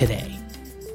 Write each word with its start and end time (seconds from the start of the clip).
Today, 0.00 0.34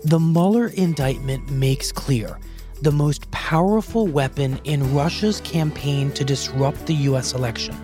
the 0.04 0.20
Mueller 0.20 0.70
indictment 0.70 1.52
makes 1.52 1.92
clear 1.92 2.40
the 2.82 2.92
most 2.92 3.30
powerful 3.30 4.08
weapon 4.08 4.60
in 4.64 4.96
Russia's 4.96 5.42
campaign 5.42 6.10
to 6.14 6.26
disrupt 6.26 6.88
the 6.88 6.96
US 7.10 7.34
election 7.36 7.76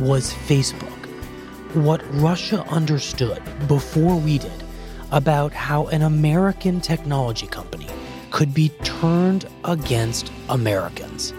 was 0.00 0.32
Facebook. 0.32 0.90
What 1.76 2.02
Russia 2.14 2.64
understood 2.64 3.40
before 3.68 4.16
we 4.16 4.38
did 4.38 4.64
about 5.12 5.52
how 5.52 5.86
an 5.86 6.02
American 6.02 6.80
technology 6.80 7.46
company 7.46 7.86
could 8.32 8.52
be 8.52 8.70
turned 8.82 9.46
against 9.62 10.32
Americans. 10.48 11.32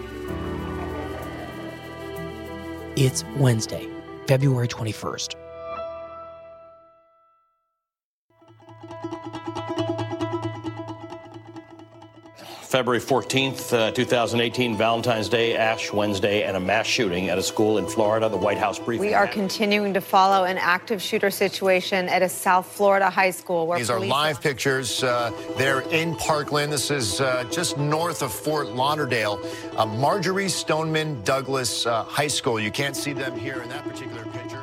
It's 2.96 3.24
Wednesday, 3.36 3.86
February 4.26 4.68
21st. 4.68 5.37
February 12.68 13.00
14th, 13.00 13.72
uh, 13.72 13.90
2018, 13.92 14.76
Valentine's 14.76 15.30
Day, 15.30 15.56
Ash 15.56 15.90
Wednesday, 15.90 16.42
and 16.42 16.54
a 16.54 16.60
mass 16.60 16.86
shooting 16.86 17.30
at 17.30 17.38
a 17.38 17.42
school 17.42 17.78
in 17.78 17.86
Florida. 17.86 18.28
The 18.28 18.36
White 18.36 18.58
House 18.58 18.78
briefing. 18.78 19.06
We 19.06 19.14
are 19.14 19.26
continuing 19.26 19.94
to 19.94 20.02
follow 20.02 20.44
an 20.44 20.58
active 20.58 21.00
shooter 21.00 21.30
situation 21.30 22.10
at 22.10 22.20
a 22.20 22.28
South 22.28 22.66
Florida 22.66 23.08
high 23.08 23.30
school. 23.30 23.66
Where 23.66 23.78
These 23.78 23.88
are 23.88 23.98
live 23.98 24.42
pictures. 24.42 25.02
Uh, 25.02 25.32
they're 25.56 25.80
in 25.92 26.14
Parkland. 26.16 26.70
This 26.70 26.90
is 26.90 27.22
uh, 27.22 27.44
just 27.50 27.78
north 27.78 28.20
of 28.20 28.34
Fort 28.34 28.68
Lauderdale. 28.68 29.40
Uh, 29.74 29.86
Marjory 29.86 30.50
Stoneman 30.50 31.22
Douglas 31.22 31.86
uh, 31.86 32.04
High 32.04 32.28
School. 32.28 32.60
You 32.60 32.70
can't 32.70 32.94
see 32.94 33.14
them 33.14 33.34
here 33.34 33.62
in 33.62 33.70
that 33.70 33.82
particular 33.84 34.24
picture, 34.26 34.62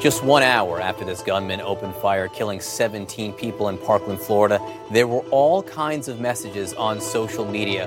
Just 0.00 0.24
one 0.24 0.42
hour 0.42 0.80
after 0.80 1.04
this 1.04 1.22
gunman 1.22 1.60
opened 1.60 1.94
fire, 1.96 2.26
killing 2.26 2.58
17 2.58 3.34
people 3.34 3.68
in 3.68 3.76
Parkland, 3.76 4.18
Florida, 4.18 4.58
there 4.90 5.06
were 5.06 5.20
all 5.30 5.62
kinds 5.62 6.08
of 6.08 6.20
messages 6.20 6.72
on 6.72 7.02
social 7.02 7.44
media. 7.44 7.86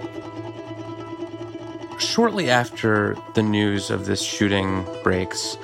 Shortly 1.98 2.52
after 2.52 3.18
the 3.34 3.42
news 3.42 3.90
of 3.90 4.06
this 4.06 4.22
shooting 4.22 4.86
breaks, 5.02 5.58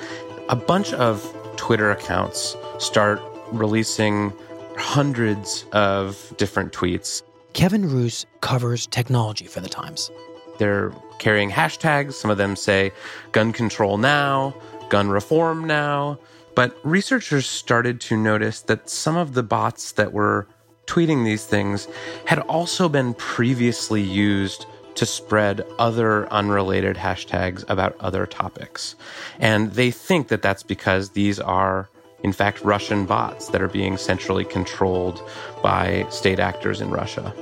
a 0.48 0.56
bunch 0.56 0.92
of 0.94 1.24
Twitter 1.56 1.92
accounts 1.92 2.56
start 2.80 3.22
releasing 3.52 4.32
hundreds 4.76 5.64
of 5.70 6.34
different 6.36 6.72
tweets. 6.72 7.22
Kevin 7.52 7.88
Roose 7.88 8.26
covers 8.40 8.88
technology 8.88 9.46
for 9.46 9.60
the 9.60 9.68
Times. 9.68 10.10
They're 10.58 10.92
carrying 11.20 11.50
hashtags. 11.50 12.14
Some 12.14 12.30
of 12.30 12.38
them 12.38 12.56
say 12.56 12.90
gun 13.30 13.52
control 13.52 13.98
now, 13.98 14.52
gun 14.88 15.10
reform 15.10 15.64
now. 15.64 16.18
But 16.54 16.76
researchers 16.82 17.48
started 17.48 18.00
to 18.02 18.16
notice 18.16 18.60
that 18.62 18.90
some 18.90 19.16
of 19.16 19.34
the 19.34 19.42
bots 19.42 19.92
that 19.92 20.12
were 20.12 20.46
tweeting 20.86 21.24
these 21.24 21.44
things 21.44 21.86
had 22.26 22.40
also 22.40 22.88
been 22.88 23.14
previously 23.14 24.02
used 24.02 24.66
to 24.96 25.06
spread 25.06 25.64
other 25.78 26.30
unrelated 26.32 26.96
hashtags 26.96 27.64
about 27.68 27.96
other 28.00 28.26
topics. 28.26 28.96
And 29.38 29.72
they 29.72 29.90
think 29.90 30.28
that 30.28 30.42
that's 30.42 30.64
because 30.64 31.10
these 31.10 31.38
are, 31.38 31.88
in 32.24 32.32
fact, 32.32 32.60
Russian 32.62 33.06
bots 33.06 33.48
that 33.50 33.62
are 33.62 33.68
being 33.68 33.96
centrally 33.96 34.44
controlled 34.44 35.22
by 35.62 36.06
state 36.10 36.40
actors 36.40 36.80
in 36.80 36.90
Russia. 36.90 37.32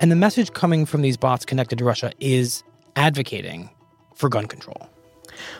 And 0.00 0.10
the 0.10 0.16
message 0.16 0.52
coming 0.52 0.86
from 0.86 1.02
these 1.02 1.18
bots 1.18 1.44
connected 1.44 1.78
to 1.80 1.84
Russia 1.84 2.12
is 2.20 2.62
advocating 2.96 3.68
for 4.14 4.28
gun 4.28 4.46
control. 4.46 4.88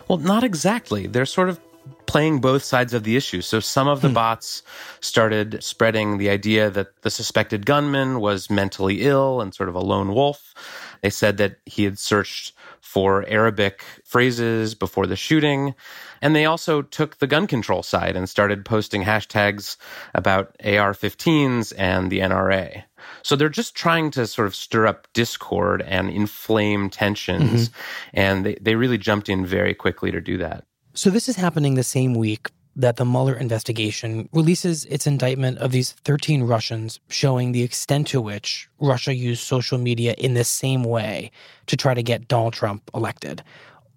Well, 0.08 0.18
not 0.18 0.44
exactly. 0.44 1.06
They're 1.06 1.26
sort 1.26 1.48
of 1.48 1.60
playing 2.06 2.40
both 2.40 2.62
sides 2.62 2.92
of 2.92 3.04
the 3.04 3.16
issue. 3.16 3.40
So 3.40 3.60
some 3.60 3.88
of 3.88 4.00
the 4.00 4.08
hmm. 4.08 4.14
bots 4.14 4.62
started 5.00 5.62
spreading 5.62 6.18
the 6.18 6.30
idea 6.30 6.70
that 6.70 7.02
the 7.02 7.10
suspected 7.10 7.66
gunman 7.66 8.20
was 8.20 8.50
mentally 8.50 9.02
ill 9.02 9.40
and 9.40 9.54
sort 9.54 9.68
of 9.68 9.74
a 9.74 9.80
lone 9.80 10.14
wolf. 10.14 10.54
They 11.02 11.10
said 11.10 11.38
that 11.38 11.58
he 11.66 11.84
had 11.84 11.98
searched 11.98 12.52
for 12.80 13.24
Arabic 13.28 13.84
phrases 14.04 14.74
before 14.74 15.06
the 15.06 15.16
shooting. 15.16 15.74
And 16.20 16.34
they 16.34 16.44
also 16.44 16.82
took 16.82 17.18
the 17.18 17.28
gun 17.28 17.46
control 17.46 17.84
side 17.84 18.16
and 18.16 18.28
started 18.28 18.64
posting 18.64 19.04
hashtags 19.04 19.76
about 20.12 20.56
AR 20.64 20.92
15s 20.92 21.72
and 21.78 22.10
the 22.10 22.18
NRA. 22.18 22.82
So 23.22 23.36
they're 23.36 23.48
just 23.48 23.74
trying 23.74 24.10
to 24.12 24.26
sort 24.26 24.46
of 24.46 24.54
stir 24.54 24.86
up 24.86 25.08
discord 25.12 25.82
and 25.82 26.10
inflame 26.10 26.90
tensions. 26.90 27.68
Mm-hmm. 27.68 27.74
And 28.14 28.46
they, 28.46 28.54
they 28.60 28.74
really 28.74 28.98
jumped 28.98 29.28
in 29.28 29.46
very 29.46 29.74
quickly 29.74 30.10
to 30.10 30.20
do 30.20 30.36
that. 30.38 30.64
So 30.94 31.10
this 31.10 31.28
is 31.28 31.36
happening 31.36 31.74
the 31.74 31.82
same 31.84 32.14
week 32.14 32.50
that 32.76 32.96
the 32.96 33.04
Mueller 33.04 33.34
investigation 33.34 34.28
releases 34.32 34.84
its 34.86 35.06
indictment 35.06 35.58
of 35.58 35.72
these 35.72 35.92
13 35.92 36.44
Russians, 36.44 37.00
showing 37.08 37.52
the 37.52 37.62
extent 37.62 38.06
to 38.08 38.20
which 38.20 38.68
Russia 38.80 39.14
used 39.14 39.42
social 39.42 39.78
media 39.78 40.14
in 40.18 40.34
the 40.34 40.44
same 40.44 40.84
way 40.84 41.30
to 41.66 41.76
try 41.76 41.94
to 41.94 42.02
get 42.02 42.28
Donald 42.28 42.54
Trump 42.54 42.90
elected. 42.94 43.42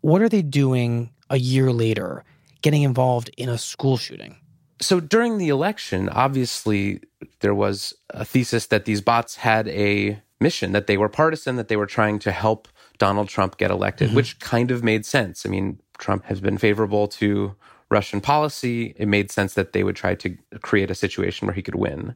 What 0.02 0.22
are 0.22 0.30
they 0.30 0.42
doing 0.42 1.12
a 1.30 1.38
year 1.38 1.72
later, 1.72 2.24
getting 2.62 2.82
involved 2.82 3.30
in 3.38 3.48
a 3.48 3.58
school 3.58 3.98
shooting? 3.98 4.38
So 4.82 5.00
during 5.00 5.38
the 5.38 5.50
election, 5.50 6.10
obviously, 6.10 7.02
there 7.40 7.56
was 7.56 7.94
a 8.10 8.26
thesis 8.26 8.68
that 8.68 8.86
these 8.86 9.02
bots 9.02 9.38
had 9.38 9.68
a 9.70 10.22
mission, 10.40 10.72
that 10.74 10.88
they 10.88 10.98
were 10.98 11.10
partisan, 11.10 11.56
that 11.56 11.68
they 11.68 11.78
were 11.78 11.86
trying 11.86 12.20
to 12.20 12.32
help 12.32 12.68
Donald 12.98 13.30
Trump 13.30 13.58
get 13.58 13.72
elected, 13.72 14.08
mm-hmm. 14.08 14.18
which 14.18 14.40
kind 14.40 14.72
of 14.72 14.84
made 14.84 15.06
sense. 15.06 15.46
I 15.46 15.50
mean, 15.50 15.80
Trump 15.98 16.26
has 16.26 16.42
been 16.42 16.58
favorable 16.58 17.08
to 17.08 17.56
Russian 17.90 18.22
policy. 18.22 18.94
It 18.98 19.08
made 19.08 19.32
sense 19.32 19.54
that 19.54 19.74
they 19.74 19.84
would 19.84 19.96
try 19.96 20.16
to 20.16 20.38
create 20.62 20.92
a 20.92 20.96
situation 20.96 21.48
where 21.48 21.54
he 21.54 21.62
could 21.62 21.76
win. 21.76 22.16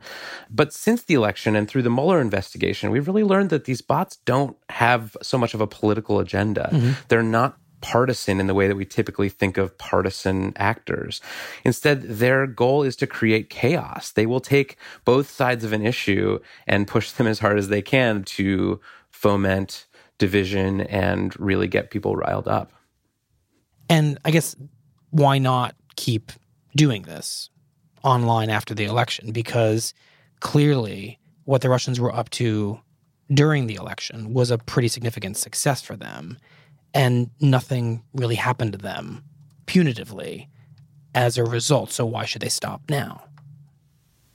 But 0.49 0.73
since 0.73 1.03
the 1.03 1.13
election 1.13 1.55
and 1.55 1.67
through 1.67 1.83
the 1.83 1.89
Mueller 1.89 2.19
investigation, 2.19 2.89
we've 2.89 3.07
really 3.07 3.23
learned 3.23 3.51
that 3.51 3.65
these 3.65 3.81
bots 3.81 4.17
don't 4.25 4.57
have 4.69 5.15
so 5.21 5.37
much 5.37 5.53
of 5.53 5.61
a 5.61 5.67
political 5.67 6.19
agenda. 6.19 6.69
Mm-hmm. 6.71 6.91
They're 7.07 7.23
not 7.23 7.57
partisan 7.81 8.39
in 8.39 8.47
the 8.47 8.53
way 8.53 8.67
that 8.67 8.75
we 8.75 8.85
typically 8.85 9.29
think 9.29 9.57
of 9.57 9.77
partisan 9.77 10.53
actors. 10.55 11.21
Instead, 11.63 12.01
their 12.03 12.47
goal 12.47 12.83
is 12.83 12.95
to 12.97 13.07
create 13.07 13.49
chaos. 13.49 14.11
They 14.11 14.25
will 14.25 14.39
take 14.39 14.77
both 15.05 15.29
sides 15.29 15.63
of 15.63 15.73
an 15.73 15.85
issue 15.85 16.39
and 16.65 16.87
push 16.87 17.11
them 17.11 17.27
as 17.27 17.39
hard 17.39 17.57
as 17.57 17.69
they 17.69 17.81
can 17.81 18.23
to 18.23 18.79
foment 19.09 19.85
division 20.17 20.81
and 20.81 21.39
really 21.39 21.67
get 21.67 21.91
people 21.91 22.15
riled 22.15 22.47
up. 22.47 22.71
And 23.89 24.17
I 24.25 24.31
guess 24.31 24.55
why 25.11 25.37
not 25.37 25.75
keep 25.95 26.31
doing 26.75 27.03
this 27.03 27.49
online 28.03 28.49
after 28.49 28.73
the 28.73 28.85
election? 28.85 29.31
Because 29.31 29.93
clearly 30.39 31.19
what 31.45 31.61
the 31.61 31.69
Russians 31.69 31.99
were 31.99 32.13
up 32.13 32.29
to 32.31 32.79
during 33.33 33.67
the 33.67 33.75
election 33.75 34.33
was 34.33 34.51
a 34.51 34.57
pretty 34.57 34.87
significant 34.87 35.37
success 35.37 35.81
for 35.81 35.95
them 35.95 36.37
and 36.93 37.29
nothing 37.39 38.03
really 38.13 38.35
happened 38.35 38.71
to 38.73 38.77
them 38.77 39.23
punitively 39.65 40.47
as 41.13 41.37
a 41.37 41.43
result. 41.43 41.91
So 41.91 42.05
why 42.05 42.25
should 42.25 42.41
they 42.41 42.49
stop 42.49 42.81
now? 42.89 43.23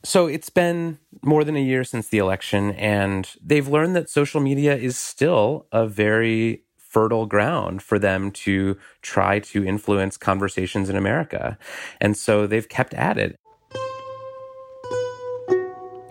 So 0.04 0.26
it's 0.26 0.50
been 0.50 0.98
more 1.22 1.44
than 1.44 1.56
a 1.56 1.62
year 1.62 1.84
since 1.84 2.08
the 2.08 2.18
election, 2.18 2.72
and 2.72 3.28
they've 3.40 3.68
learned 3.68 3.94
that 3.94 4.10
social 4.10 4.40
media 4.40 4.76
is 4.76 4.96
still 4.96 5.66
a 5.70 5.86
very 5.86 6.64
fertile 6.76 7.24
ground 7.24 7.82
for 7.82 7.98
them 7.98 8.30
to 8.30 8.76
try 9.00 9.38
to 9.38 9.64
influence 9.64 10.16
conversations 10.16 10.90
in 10.90 10.96
America. 10.96 11.56
And 12.00 12.16
so 12.16 12.46
they've 12.46 12.68
kept 12.68 12.92
at 12.94 13.16
it. 13.16 13.36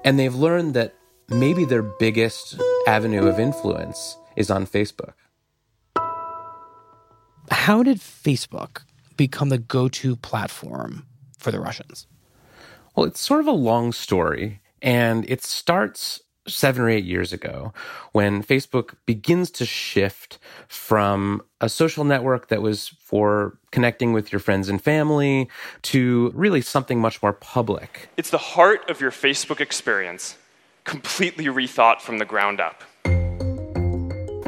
And 0.03 0.17
they've 0.17 0.33
learned 0.33 0.73
that 0.73 0.95
maybe 1.29 1.65
their 1.65 1.83
biggest 1.83 2.59
avenue 2.87 3.27
of 3.27 3.39
influence 3.39 4.17
is 4.35 4.49
on 4.49 4.65
Facebook. 4.65 5.13
How 7.51 7.83
did 7.83 7.99
Facebook 7.99 8.81
become 9.17 9.49
the 9.49 9.57
go 9.57 9.89
to 9.89 10.15
platform 10.15 11.05
for 11.37 11.51
the 11.51 11.59
Russians? 11.59 12.07
Well, 12.95 13.05
it's 13.05 13.19
sort 13.19 13.41
of 13.41 13.47
a 13.47 13.51
long 13.51 13.91
story, 13.91 14.61
and 14.81 15.29
it 15.29 15.43
starts 15.43 16.21
seven 16.47 16.81
or 16.81 16.89
eight 16.89 17.03
years 17.03 17.33
ago 17.33 17.73
when 18.13 18.41
Facebook 18.41 18.95
begins 19.05 19.51
to 19.51 19.65
shift 19.65 20.39
from 20.67 21.41
a 21.59 21.69
social 21.69 22.03
network 22.03 22.47
that 22.47 22.61
was 22.61 22.87
for 22.87 23.59
connecting 23.71 24.13
with 24.13 24.31
your 24.31 24.39
friends 24.39 24.69
and 24.69 24.81
family 24.81 25.49
to 25.83 26.31
really 26.33 26.61
something 26.61 26.99
much 26.99 27.21
more 27.21 27.33
public. 27.33 28.09
It's 28.17 28.31
the 28.31 28.37
heart 28.37 28.89
of 28.89 29.01
your 29.01 29.11
Facebook 29.11 29.59
experience, 29.59 30.37
completely 30.85 31.45
rethought 31.45 31.99
from 31.99 32.17
the 32.17 32.25
ground 32.25 32.59
up 32.59 32.83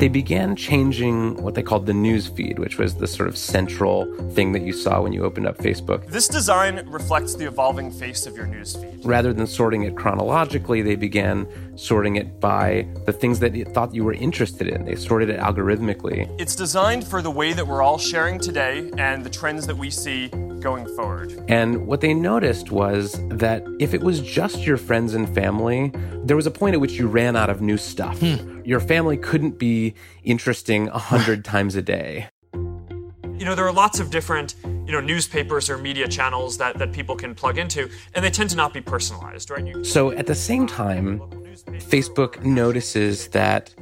they 0.04 0.10
began 0.10 0.54
changing 0.54 1.42
what 1.42 1.56
they 1.56 1.64
called 1.64 1.86
the 1.86 1.94
news 1.94 2.28
feed, 2.28 2.60
which 2.60 2.78
was 2.78 2.96
the 2.96 3.08
sort 3.08 3.30
of 3.30 3.38
central 3.38 4.04
thing 4.32 4.52
that 4.52 4.62
you 4.64 4.74
saw 4.74 5.02
when 5.02 5.14
you 5.14 5.24
opened 5.24 5.48
up 5.48 5.58
Facebook. 5.60 6.06
This 6.08 6.28
design 6.28 6.86
reflects 6.90 7.36
the 7.36 7.46
evolving 7.46 7.90
face 7.90 8.26
of 8.26 8.36
your 8.36 8.46
news 8.46 8.76
feed. 8.76 9.00
Rather 9.06 9.32
than 9.32 9.48
sorting 9.48 9.84
it 9.84 9.96
chronologically, 9.96 10.82
they 10.82 10.98
began 10.98 11.48
sorting 11.76 12.16
it 12.16 12.40
by 12.40 12.88
the 13.06 13.12
things 13.14 13.40
that 13.40 13.56
it 13.56 13.70
thought 13.70 13.94
you 13.94 14.04
were 14.04 14.14
interested 14.14 14.68
in. 14.68 14.86
They 14.86 14.96
sorted 14.96 15.30
it 15.30 15.40
algorithmically. 15.40 16.30
It's 16.40 16.56
designed 16.56 17.06
for 17.08 17.22
the 17.22 17.32
way 17.32 17.54
that 17.54 17.66
we're 17.68 17.82
all 17.82 17.98
sharing 17.98 18.40
today 18.40 18.92
and 18.98 19.24
the 19.24 19.30
trends 19.30 19.66
that 19.68 19.78
we 19.78 19.90
see 19.90 20.28
going 20.60 20.86
forward. 20.96 21.44
And 21.48 21.88
what 21.88 22.02
they 22.02 22.14
noticed 22.14 22.72
was 22.72 23.20
that 23.30 23.66
if 23.80 23.94
it 23.94 24.02
was 24.02 24.22
just 24.22 24.60
your 24.60 24.78
friends 24.78 25.14
and 25.14 25.28
family, 25.34 25.92
there 26.24 26.36
was 26.36 26.48
a 26.48 26.52
point 26.52 26.74
at 26.76 26.82
which 26.82 26.94
you 26.94 27.08
ran 27.08 27.36
out 27.36 27.50
of 27.50 27.62
new 27.62 27.78
stuff. 27.78 28.20
Hmm. 28.20 28.62
Your 28.64 28.80
family 28.80 29.18
couldn't 29.18 29.60
be 29.60 29.94
interesting 30.24 30.88
a 30.90 31.00
hundred 31.00 31.44
times 31.54 31.76
a 31.76 31.82
day. 31.82 32.30
You 32.54 33.46
know, 33.50 33.56
there 33.56 33.68
are 33.68 33.74
lots 33.74 34.00
of 34.00 34.10
different, 34.10 34.56
you 34.64 34.94
know, 34.94 35.02
newspapers 35.02 35.70
or 35.70 35.78
media 35.78 36.08
channels 36.08 36.58
that, 36.60 36.78
that 36.78 36.94
people 36.94 37.16
can 37.16 37.36
plug 37.36 37.58
into, 37.58 37.90
and 38.14 38.24
they 38.24 38.30
tend 38.30 38.50
to 38.52 38.56
not 38.56 38.74
be 38.74 38.80
personalized, 38.80 39.50
right? 39.50 39.66
You- 39.66 39.84
so 39.84 40.12
at 40.12 40.28
the 40.28 40.36
same 40.36 40.66
time, 40.66 41.20
Facebook 41.54 42.44
notices 42.44 43.28
that 43.30 43.74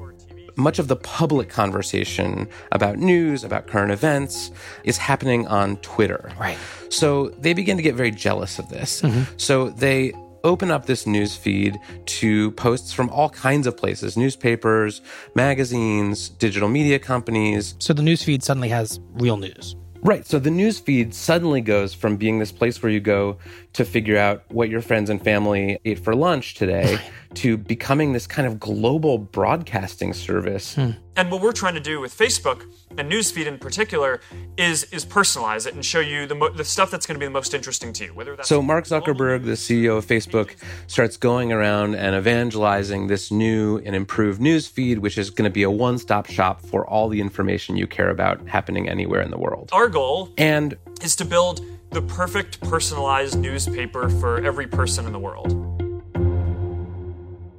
much 0.56 0.80
of 0.80 0.88
the 0.88 0.96
public 0.96 1.50
conversation 1.50 2.48
about 2.72 2.98
news, 2.98 3.44
about 3.44 3.68
current 3.68 3.92
events, 3.92 4.52
is 4.84 4.98
happening 4.98 5.48
on 5.48 5.78
Twitter. 5.78 6.32
Right. 6.40 6.58
So 6.90 7.30
they 7.30 7.54
begin 7.54 7.78
to 7.78 7.84
get 7.84 7.96
very 7.96 8.12
jealous 8.12 8.60
of 8.60 8.70
this. 8.70 9.02
Mm-hmm. 9.02 9.38
So 9.38 9.70
they 9.70 10.14
open 10.44 10.72
up 10.72 10.86
this 10.88 11.06
news 11.06 11.36
feed 11.36 11.80
to 12.06 12.52
posts 12.52 12.94
from 12.94 13.10
all 13.10 13.30
kinds 13.30 13.68
of 13.68 13.78
places 13.78 14.18
newspapers, 14.18 15.02
magazines, 15.36 16.30
digital 16.30 16.70
media 16.70 17.00
companies. 17.00 17.76
So 17.80 17.94
the 17.94 18.04
news 18.04 18.24
feed 18.24 18.44
suddenly 18.44 18.70
has 18.70 19.00
real 19.14 19.38
news. 19.38 19.76
Right. 20.04 20.26
So 20.26 20.40
the 20.40 20.50
news 20.50 20.80
feed 20.80 21.14
suddenly 21.14 21.62
goes 21.62 21.94
from 21.94 22.18
being 22.18 22.40
this 22.40 22.52
place 22.52 22.82
where 22.82 22.92
you 22.92 23.00
go 23.00 23.38
to 23.74 23.86
figure 23.86 24.18
out 24.18 24.44
what 24.50 24.70
your 24.70 24.82
friends 24.82 25.10
and 25.10 25.24
family 25.24 25.80
ate 25.86 26.00
for 26.00 26.14
lunch 26.14 26.56
today 26.56 27.00
to 27.34 27.58
becoming 27.58 28.12
this 28.12 28.28
kind 28.28 28.46
of 28.48 28.60
global 28.60 29.18
broadcasting 29.18 30.14
service. 30.14 30.76
Hmm. 30.76 30.92
And 31.16 31.32
what 31.32 31.42
we're 31.42 31.54
trying 31.54 31.76
to 31.76 31.80
do 31.80 32.00
with 32.00 32.18
Facebook 32.18 32.66
and 32.98 33.10
Newsfeed 33.10 33.46
in 33.46 33.58
particular 33.58 34.22
is 34.58 34.84
is 34.86 35.06
personalize 35.06 35.68
it 35.68 35.74
and 35.74 35.86
show 35.86 36.00
you 36.00 36.26
the, 36.26 36.36
mo- 36.36 36.50
the 36.50 36.66
stuff 36.66 36.92
that's 36.92 37.06
going 37.06 37.16
to 37.16 37.20
be 37.20 37.26
the 37.26 37.32
most 37.32 37.54
interesting 37.54 37.94
to 37.94 38.06
you. 38.06 38.14
Whether 38.14 38.36
that's 38.36 38.50
so, 38.50 38.62
Mark 38.62 38.86
Zuckerberg, 38.86 39.46
the 39.46 39.52
CEO 39.52 39.98
of 39.98 40.06
Facebook, 40.06 40.56
starts 40.88 41.18
going 41.18 41.52
around 41.52 41.96
and 41.96 42.16
evangelizing 42.16 43.08
this 43.08 43.32
new 43.32 43.78
and 43.86 43.96
improved 43.96 44.42
newsfeed, 44.42 45.00
which 45.00 45.18
is 45.18 45.30
going 45.30 45.50
to 45.50 45.54
be 45.54 45.64
a 45.64 45.72
one-stop 45.72 46.28
shop 46.28 46.62
for 46.62 46.86
all 46.88 47.08
the 47.08 47.22
information 47.22 47.78
you 47.78 47.88
care 47.88 48.10
about 48.10 48.46
happening 48.48 48.90
anywhere 48.90 49.22
in 49.22 49.32
the 49.32 49.38
world. 49.38 49.70
Our 49.72 49.90
goal 49.90 50.30
and 50.38 50.78
is 51.02 51.16
to 51.18 51.26
build 51.26 51.62
the 51.92 52.02
perfect 52.02 52.62
personalized 52.62 53.38
newspaper 53.38 54.10
for 54.10 54.44
every 54.44 54.66
person 54.66 55.06
in 55.06 55.12
the 55.12 55.20
world. 55.20 55.52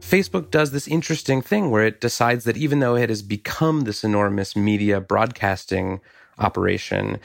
Facebook 0.00 0.50
does 0.50 0.73
this 0.73 0.88
interesting 0.88 1.40
thing 1.40 1.70
where 1.70 1.87
it 1.87 2.00
decides 2.00 2.44
that 2.44 2.56
even 2.56 2.81
though 2.81 2.96
it 2.96 3.08
has 3.08 3.23
become 3.23 3.82
this 3.82 4.05
enormous 4.05 4.56
media 4.56 5.00
broadcasting 5.00 6.00
operation, 6.38 7.19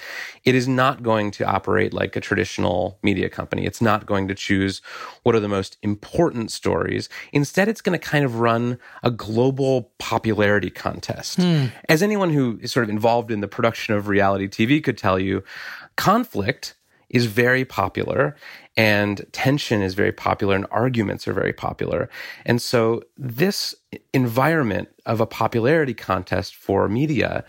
it 0.44 0.54
is 0.54 0.68
not 0.68 1.02
going 1.02 1.32
to 1.32 1.46
operate 1.46 1.94
like 1.94 2.16
a 2.16 2.22
traditional 2.22 3.00
media 3.02 3.30
company. 3.30 3.66
It's 3.66 3.82
not 3.82 4.06
going 4.06 4.28
to 4.28 4.36
choose 4.36 4.82
what 5.24 5.36
are 5.36 5.40
the 5.40 5.48
most 5.48 5.78
important 5.82 6.52
stories. 6.52 7.10
Instead, 7.34 7.68
it's 7.68 7.82
going 7.82 7.98
to 7.98 8.06
kind 8.06 8.26
of 8.26 8.40
run 8.40 8.80
a 9.04 9.12
global 9.12 9.92
popularity 9.98 10.70
contest. 10.70 11.42
Hmm. 11.42 11.68
As 11.90 12.04
anyone 12.04 12.32
who 12.32 12.60
is 12.62 12.72
sort 12.72 12.84
of 12.84 12.90
involved 12.90 13.32
in 13.32 13.42
the 13.42 13.48
production 13.48 13.96
of 13.96 14.08
reality 14.08 14.48
TV 14.48 14.84
could 14.84 14.98
tell 14.98 15.20
you, 15.20 15.44
conflict 15.96 16.76
is 17.10 17.26
very 17.26 17.66
popular 17.66 18.36
and 18.76 19.26
tension 19.32 19.82
is 19.82 19.94
very 19.94 20.12
popular 20.12 20.56
and 20.56 20.66
arguments 20.72 21.28
are 21.28 21.34
very 21.34 21.54
popular. 21.54 22.10
And 22.46 22.62
so 22.62 23.04
this 23.18 23.76
environment 24.14 24.90
of 25.06 25.22
a 25.22 25.26
popularity 25.26 25.94
contest 25.94 26.56
for 26.56 26.88
media 26.88 27.46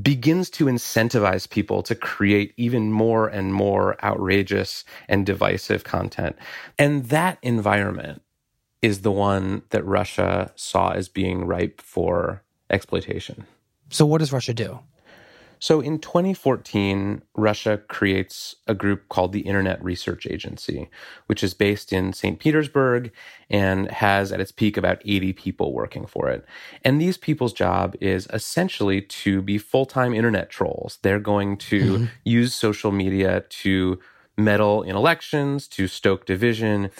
begins 0.00 0.48
to 0.48 0.64
incentivize 0.66 1.48
people 1.48 1.82
to 1.82 1.94
create 1.94 2.54
even 2.56 2.90
more 2.90 3.28
and 3.28 3.52
more 3.52 4.02
outrageous 4.02 4.84
and 5.06 5.26
divisive 5.26 5.84
content. 5.84 6.36
And 6.78 7.06
that 7.06 7.38
environment 7.42 8.22
is 8.80 9.02
the 9.02 9.12
one 9.12 9.62
that 9.70 9.84
Russia 9.84 10.50
saw 10.56 10.92
as 10.92 11.08
being 11.08 11.44
ripe 11.44 11.80
for 11.80 12.42
exploitation. 12.70 13.46
So 13.90 14.06
what 14.06 14.18
does 14.18 14.32
Russia 14.32 14.54
do? 14.54 14.80
So 15.62 15.80
in 15.80 16.00
2014, 16.00 17.22
Russia 17.36 17.80
creates 17.86 18.56
a 18.66 18.74
group 18.74 19.08
called 19.08 19.32
the 19.32 19.42
Internet 19.42 19.80
Research 19.80 20.26
Agency, 20.26 20.90
which 21.26 21.44
is 21.44 21.54
based 21.54 21.92
in 21.92 22.12
St. 22.12 22.40
Petersburg 22.40 23.12
and 23.48 23.88
has 23.92 24.32
at 24.32 24.40
its 24.40 24.50
peak 24.50 24.76
about 24.76 25.00
80 25.04 25.34
people 25.34 25.72
working 25.72 26.04
for 26.04 26.28
it. 26.28 26.44
And 26.84 27.00
these 27.00 27.16
people's 27.16 27.52
job 27.52 27.94
is 28.00 28.26
essentially 28.32 29.02
to 29.02 29.40
be 29.40 29.56
full 29.56 29.86
time 29.86 30.14
internet 30.14 30.50
trolls. 30.50 30.98
They're 31.02 31.20
going 31.20 31.58
to 31.58 31.80
mm-hmm. 31.80 32.04
use 32.24 32.56
social 32.56 32.90
media 32.90 33.44
to 33.48 34.00
meddle 34.36 34.82
in 34.82 34.96
elections, 34.96 35.68
to 35.68 35.86
stoke 35.86 36.26
division. 36.26 36.90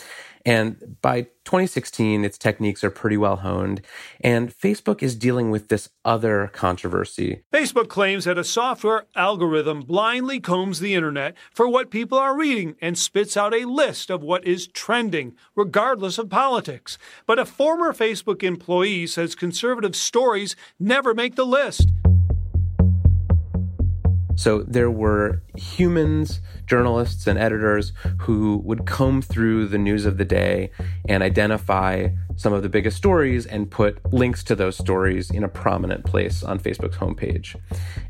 And 0.44 0.96
by 1.02 1.22
2016, 1.44 2.24
its 2.24 2.38
techniques 2.38 2.82
are 2.84 2.90
pretty 2.90 3.16
well 3.16 3.36
honed. 3.36 3.82
And 4.20 4.56
Facebook 4.56 5.02
is 5.02 5.14
dealing 5.14 5.50
with 5.50 5.68
this 5.68 5.88
other 6.04 6.50
controversy. 6.52 7.42
Facebook 7.52 7.88
claims 7.88 8.24
that 8.24 8.38
a 8.38 8.44
software 8.44 9.06
algorithm 9.14 9.80
blindly 9.80 10.40
combs 10.40 10.80
the 10.80 10.94
internet 10.94 11.34
for 11.52 11.68
what 11.68 11.90
people 11.90 12.18
are 12.18 12.36
reading 12.36 12.76
and 12.80 12.98
spits 12.98 13.36
out 13.36 13.54
a 13.54 13.64
list 13.64 14.10
of 14.10 14.22
what 14.22 14.44
is 14.46 14.66
trending, 14.66 15.34
regardless 15.54 16.18
of 16.18 16.30
politics. 16.30 16.98
But 17.26 17.38
a 17.38 17.44
former 17.44 17.92
Facebook 17.92 18.42
employee 18.42 19.06
says 19.06 19.34
conservative 19.34 19.96
stories 19.96 20.56
never 20.78 21.14
make 21.14 21.36
the 21.36 21.46
list. 21.46 21.88
So 24.36 24.62
there 24.62 24.90
were 24.90 25.42
humans, 25.56 26.40
journalists, 26.66 27.26
and 27.26 27.38
editors 27.38 27.92
who 28.20 28.60
would 28.64 28.86
comb 28.86 29.22
through 29.22 29.68
the 29.68 29.78
news 29.78 30.06
of 30.06 30.18
the 30.18 30.24
day 30.24 30.70
and 31.08 31.22
identify 31.22 32.08
some 32.36 32.52
of 32.52 32.62
the 32.62 32.68
biggest 32.68 32.96
stories 32.96 33.46
and 33.46 33.70
put 33.70 34.12
links 34.12 34.42
to 34.44 34.54
those 34.54 34.76
stories 34.76 35.30
in 35.30 35.44
a 35.44 35.48
prominent 35.48 36.04
place 36.04 36.42
on 36.42 36.58
Facebook's 36.58 36.96
homepage. 36.96 37.56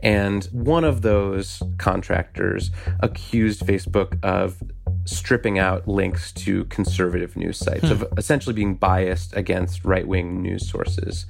And 0.01 0.45
one 0.53 0.85
of 0.85 1.03
those 1.03 1.63
contractors 1.79 2.71
accused 3.01 3.63
Facebook 3.63 4.23
of 4.23 4.63
stripping 5.05 5.59
out 5.59 5.89
links 5.89 6.33
to 6.33 6.65
conservative 6.67 7.37
news 7.37 7.59
sites, 7.59 7.87
hmm. 7.87 7.93
of 7.93 8.05
essentially 8.17 8.55
being 8.55 8.75
biased 8.75 9.35
against 9.37 9.85
right 9.85 10.07
wing 10.07 10.43
news 10.43 10.69
sources. 10.69 11.27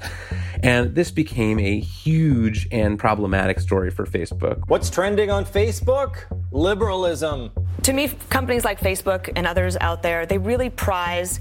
And 0.62 0.94
this 0.94 1.10
became 1.10 1.58
a 1.58 1.80
huge 1.80 2.68
and 2.70 2.98
problematic 2.98 3.60
story 3.60 3.90
for 3.90 4.06
Facebook. 4.06 4.62
What's 4.68 4.90
trending 4.90 5.30
on 5.30 5.44
Facebook? 5.44 6.24
Liberalism. 6.50 7.50
To 7.82 7.92
me, 7.92 8.08
companies 8.30 8.64
like 8.64 8.80
Facebook 8.80 9.30
and 9.34 9.46
others 9.46 9.76
out 9.80 10.02
there, 10.02 10.26
they 10.26 10.38
really 10.38 10.70
prize 10.70 11.40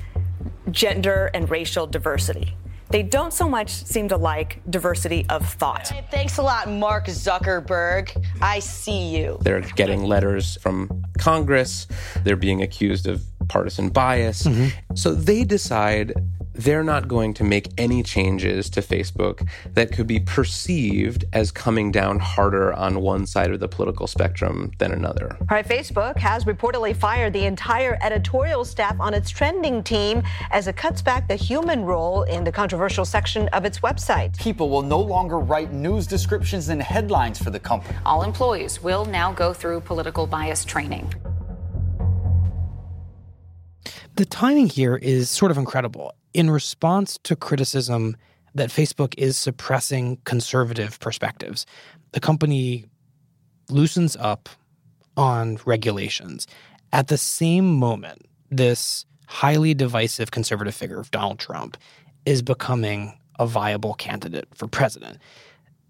gender 0.72 1.30
and 1.34 1.50
racial 1.50 1.86
diversity. 1.86 2.56
They 2.92 3.04
don't 3.04 3.32
so 3.32 3.48
much 3.48 3.70
seem 3.70 4.10
to 4.10 4.18
like 4.18 4.62
diversity 4.70 5.26
of 5.30 5.48
thought. 5.48 5.88
Hey, 5.88 6.06
thanks 6.12 6.38
a 6.38 6.42
lot, 6.42 6.70
Mark 6.70 7.06
Zuckerberg. 7.06 8.12
I 8.42 8.60
see 8.60 9.16
you. 9.16 9.38
They're 9.42 9.62
getting 9.62 10.04
letters 10.04 10.58
from 10.62 11.06
Congress. 11.18 11.88
They're 12.24 12.36
being 12.36 12.62
accused 12.62 13.08
of 13.08 13.24
partisan 13.48 13.90
bias. 13.90 14.44
Mm-hmm. 14.44 14.96
So 14.96 15.14
they 15.14 15.46
decide 15.46 16.14
they're 16.64 16.84
not 16.84 17.08
going 17.08 17.34
to 17.34 17.44
make 17.44 17.70
any 17.78 18.04
changes 18.04 18.70
to 18.70 18.82
Facebook 18.82 19.48
that 19.74 19.92
could 19.92 20.06
be 20.06 20.20
perceived 20.20 21.26
as 21.34 21.52
coming 21.52 21.92
down 21.92 22.20
harder 22.20 22.72
on 22.74 23.02
one 23.02 23.26
side 23.26 23.52
of 23.52 23.60
the 23.60 23.68
political 23.68 24.06
spectrum 24.06 24.72
than 24.78 24.92
another. 24.92 25.36
All 25.40 25.48
right, 25.50 25.68
Facebook 25.68 26.18
has 26.18 26.46
reportedly 26.46 26.96
fired 26.96 27.34
the 27.34 27.46
entire 27.46 27.98
editorial 28.02 28.64
staff 28.64 28.96
on 29.00 29.14
its 29.14 29.30
trending 29.32 29.82
team 29.82 30.22
as 30.52 30.68
it 30.68 30.76
cuts 30.76 31.02
back 31.02 31.28
the 31.28 31.36
human 31.36 31.84
role 31.84 32.24
in 32.24 32.44
the 32.44 32.52
controversial 32.52 33.06
section 33.06 33.48
of 33.50 33.66
its 33.66 33.80
website. 33.80 34.38
People 34.38 34.70
will 34.70 34.84
no 34.84 35.00
longer 35.00 35.40
write 35.40 35.74
news 35.74 36.06
descriptions 36.06 36.70
and 36.70 36.82
headlines 36.82 37.40
for 37.42 37.50
the 37.50 37.60
company. 37.60 37.98
All 38.06 38.22
employees 38.22 38.84
will 38.84 39.06
now 39.06 39.34
go 39.34 39.52
through 39.52 39.82
political 39.82 40.28
bias 40.28 40.64
training. 40.64 41.12
The 44.16 44.26
timing 44.26 44.68
here 44.68 44.98
is 44.98 45.30
sort 45.30 45.52
of 45.52 45.58
incredible. 45.58 46.14
In 46.34 46.50
response 46.50 47.20
to 47.24 47.36
criticism 47.36 48.16
that 48.56 48.70
Facebook 48.70 49.14
is 49.18 49.38
suppressing 49.38 50.18
conservative 50.24 51.00
perspectives, 51.00 51.66
the 52.12 52.20
company 52.20 52.86
loosens 53.70 54.16
up 54.18 54.50
on 55.18 55.60
regulations. 55.66 56.48
At 56.94 57.08
the 57.08 57.18
same 57.18 57.74
moment, 57.74 58.26
this 58.50 59.06
highly 59.28 59.74
divisive 59.74 60.32
conservative 60.32 60.76
figure 60.76 61.00
of 61.00 61.12
Donald 61.12 61.40
Trump 61.40 61.78
is 62.26 62.42
becoming 62.42 63.18
a 63.40 63.48
viable 63.48 63.94
candidate 63.94 64.48
for 64.54 64.68
president. 64.68 65.18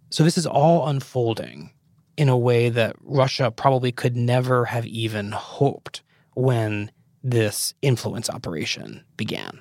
So 0.10 0.24
this 0.24 0.38
is 0.38 0.46
all 0.46 0.88
unfolding 0.88 1.72
in 2.18 2.30
a 2.30 2.38
way 2.38 2.70
that 2.70 2.96
Russia 3.02 3.52
probably 3.52 3.92
could 3.92 4.16
never 4.16 4.66
have 4.66 4.86
even 4.86 5.32
hoped 5.32 6.04
when 6.36 6.92
this 7.24 7.74
influence 7.82 8.30
operation 8.30 9.04
began. 9.18 9.60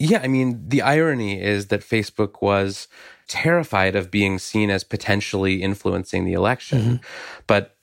Yeah, 0.00 0.20
I 0.22 0.28
mean, 0.28 0.64
the 0.66 0.80
irony 0.80 1.40
is 1.40 1.66
that 1.66 1.82
Facebook 1.82 2.40
was 2.40 2.88
terrified 3.28 3.94
of 3.94 4.10
being 4.10 4.38
seen 4.38 4.70
as 4.70 4.82
potentially 4.82 5.62
influencing 5.62 6.24
the 6.24 6.32
election. 6.32 6.78
Mm-hmm. 6.80 6.96
But 7.46 7.76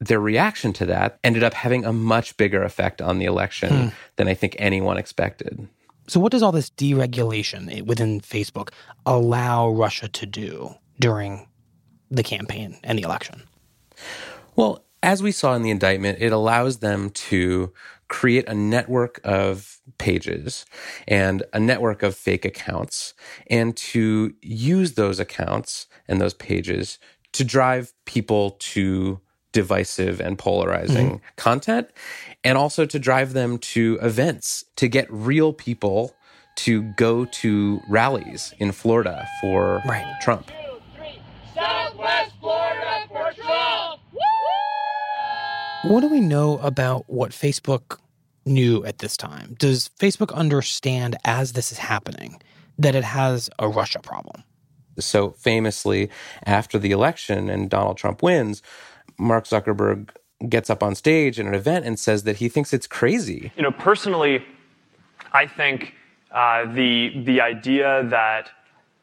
their 0.00 0.20
reaction 0.20 0.72
to 0.74 0.86
that 0.86 1.18
ended 1.24 1.42
up 1.42 1.54
having 1.54 1.84
a 1.84 1.92
much 1.92 2.36
bigger 2.36 2.62
effect 2.62 3.00
on 3.00 3.18
the 3.18 3.24
election 3.24 3.68
Hmm. 3.70 3.88
than 4.16 4.28
I 4.28 4.34
think 4.34 4.54
anyone 4.58 4.98
expected. 4.98 5.68
So, 6.08 6.20
what 6.20 6.32
does 6.32 6.42
all 6.42 6.52
this 6.52 6.70
deregulation 6.70 7.86
within 7.86 8.20
Facebook 8.20 8.70
allow 9.06 9.70
Russia 9.70 10.08
to 10.08 10.26
do 10.26 10.74
during 11.00 11.48
the 12.10 12.22
campaign 12.22 12.78
and 12.84 12.98
the 12.98 13.02
election? 13.02 13.44
Well, 14.56 14.84
as 15.02 15.22
we 15.22 15.32
saw 15.32 15.54
in 15.54 15.62
the 15.62 15.70
indictment, 15.70 16.18
it 16.20 16.32
allows 16.32 16.78
them 16.78 17.10
to 17.10 17.72
create 18.12 18.46
a 18.46 18.54
network 18.54 19.18
of 19.24 19.80
pages 19.96 20.66
and 21.08 21.42
a 21.54 21.58
network 21.58 22.02
of 22.02 22.14
fake 22.14 22.44
accounts 22.44 23.14
and 23.48 23.74
to 23.74 24.34
use 24.42 24.92
those 24.92 25.18
accounts 25.18 25.86
and 26.06 26.20
those 26.20 26.34
pages 26.34 26.98
to 27.32 27.42
drive 27.42 27.94
people 28.04 28.50
to 28.60 29.18
divisive 29.52 30.20
and 30.20 30.38
polarizing 30.38 31.10
Mhm. 31.12 31.20
content 31.36 31.88
and 32.44 32.58
also 32.58 32.84
to 32.84 32.98
drive 32.98 33.32
them 33.32 33.56
to 33.58 33.98
events 34.02 34.64
to 34.76 34.88
get 34.88 35.06
real 35.10 35.54
people 35.54 36.14
to 36.56 36.82
go 36.98 37.24
to 37.24 37.80
rallies 37.88 38.52
in 38.58 38.72
Florida 38.72 39.26
for 39.40 39.82
Trump. 40.20 40.50
Southwest 41.54 42.31
Florida 42.31 42.31
What 45.82 46.00
do 46.00 46.08
we 46.08 46.20
know 46.20 46.58
about 46.58 47.04
what 47.08 47.32
Facebook 47.32 47.98
knew 48.46 48.84
at 48.84 48.98
this 48.98 49.16
time? 49.16 49.56
Does 49.58 49.90
Facebook 49.98 50.32
understand 50.32 51.16
as 51.24 51.54
this 51.54 51.72
is 51.72 51.78
happening 51.78 52.40
that 52.78 52.94
it 52.94 53.02
has 53.02 53.50
a 53.58 53.68
Russia 53.68 53.98
problem? 53.98 54.44
So 55.00 55.30
famously, 55.30 56.08
after 56.46 56.78
the 56.78 56.92
election 56.92 57.50
and 57.50 57.68
Donald 57.68 57.96
Trump 57.96 58.22
wins, 58.22 58.62
Mark 59.18 59.44
Zuckerberg 59.44 60.10
gets 60.48 60.70
up 60.70 60.84
on 60.84 60.94
stage 60.94 61.40
in 61.40 61.48
an 61.48 61.54
event 61.54 61.84
and 61.84 61.98
says 61.98 62.22
that 62.22 62.36
he 62.36 62.48
thinks 62.48 62.72
it's 62.72 62.86
crazy. 62.86 63.50
You 63.56 63.64
know, 63.64 63.72
personally, 63.72 64.44
I 65.32 65.48
think 65.48 65.94
uh, 66.30 66.72
the 66.72 67.24
the 67.24 67.40
idea 67.40 68.04
that 68.04 68.50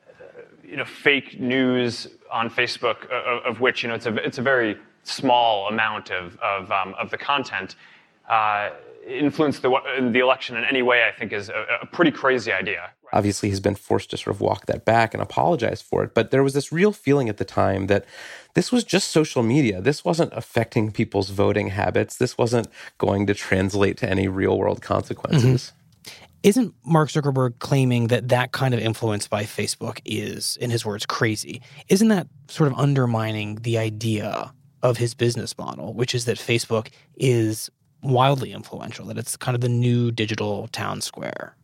uh, 0.07 0.41
you 0.63 0.77
know 0.77 0.85
fake 0.85 1.41
news 1.41 2.07
on 2.31 2.49
Facebook, 2.49 3.11
uh, 3.11 3.49
of 3.49 3.59
which 3.59 3.83
you 3.83 3.89
know 3.89 3.95
it's 3.95 4.05
a 4.05 4.15
it's 4.15 4.37
a 4.37 4.41
very 4.41 4.77
small 5.03 5.67
amount 5.67 6.11
of 6.11 6.37
of, 6.39 6.71
um, 6.71 6.95
of 6.99 7.09
the 7.09 7.17
content, 7.17 7.75
uh, 8.29 8.69
influence 9.07 9.59
the 9.59 9.69
the 10.11 10.19
election 10.19 10.55
in 10.57 10.63
any 10.63 10.81
way. 10.81 11.03
I 11.07 11.11
think 11.17 11.33
is 11.33 11.49
a, 11.49 11.65
a 11.81 11.85
pretty 11.85 12.11
crazy 12.11 12.51
idea. 12.51 12.91
Obviously, 13.11 13.49
he's 13.49 13.59
been 13.59 13.75
forced 13.75 14.11
to 14.11 14.17
sort 14.17 14.35
of 14.35 14.39
walk 14.39 14.67
that 14.67 14.85
back 14.85 15.15
and 15.15 15.23
apologize 15.23 15.81
for 15.81 16.03
it. 16.03 16.13
But 16.13 16.29
there 16.29 16.43
was 16.43 16.53
this 16.53 16.71
real 16.71 16.91
feeling 16.91 17.27
at 17.27 17.37
the 17.37 17.45
time 17.45 17.87
that 17.87 18.05
this 18.53 18.71
was 18.71 18.83
just 18.83 19.07
social 19.07 19.41
media. 19.41 19.81
This 19.81 20.05
wasn't 20.05 20.31
affecting 20.33 20.91
people's 20.91 21.31
voting 21.31 21.69
habits. 21.69 22.17
This 22.17 22.37
wasn't 22.37 22.67
going 22.99 23.25
to 23.25 23.33
translate 23.33 23.97
to 23.97 24.09
any 24.09 24.27
real 24.27 24.59
world 24.59 24.83
consequences. 24.83 25.73
Isn't 26.43 26.73
Mark 26.85 27.09
Zuckerberg 27.09 27.59
claiming 27.59 28.07
that 28.07 28.29
that 28.29 28.51
kind 28.51 28.73
of 28.73 28.79
influence 28.79 29.27
by 29.27 29.43
Facebook 29.43 29.99
is, 30.05 30.57
in 30.61 30.69
his 30.69 30.85
words, 30.85 31.05
crazy? 31.05 31.61
Isn't 31.89 32.07
that 32.09 32.27
sort 32.47 32.71
of 32.71 32.77
undermining 32.77 33.55
the 33.55 33.77
idea 33.77 34.53
of 34.81 34.97
his 34.97 35.13
business 35.13 35.57
model, 35.57 35.93
which 35.93 36.15
is 36.15 36.25
that 36.25 36.37
Facebook 36.37 36.89
is 37.17 37.69
wildly 38.01 38.53
influential, 38.53 39.05
that 39.05 39.17
it's 39.17 39.35
kind 39.35 39.55
of 39.55 39.61
the 39.61 39.69
new 39.69 40.11
digital 40.11 40.67
town 40.67 41.01
square? 41.01 41.55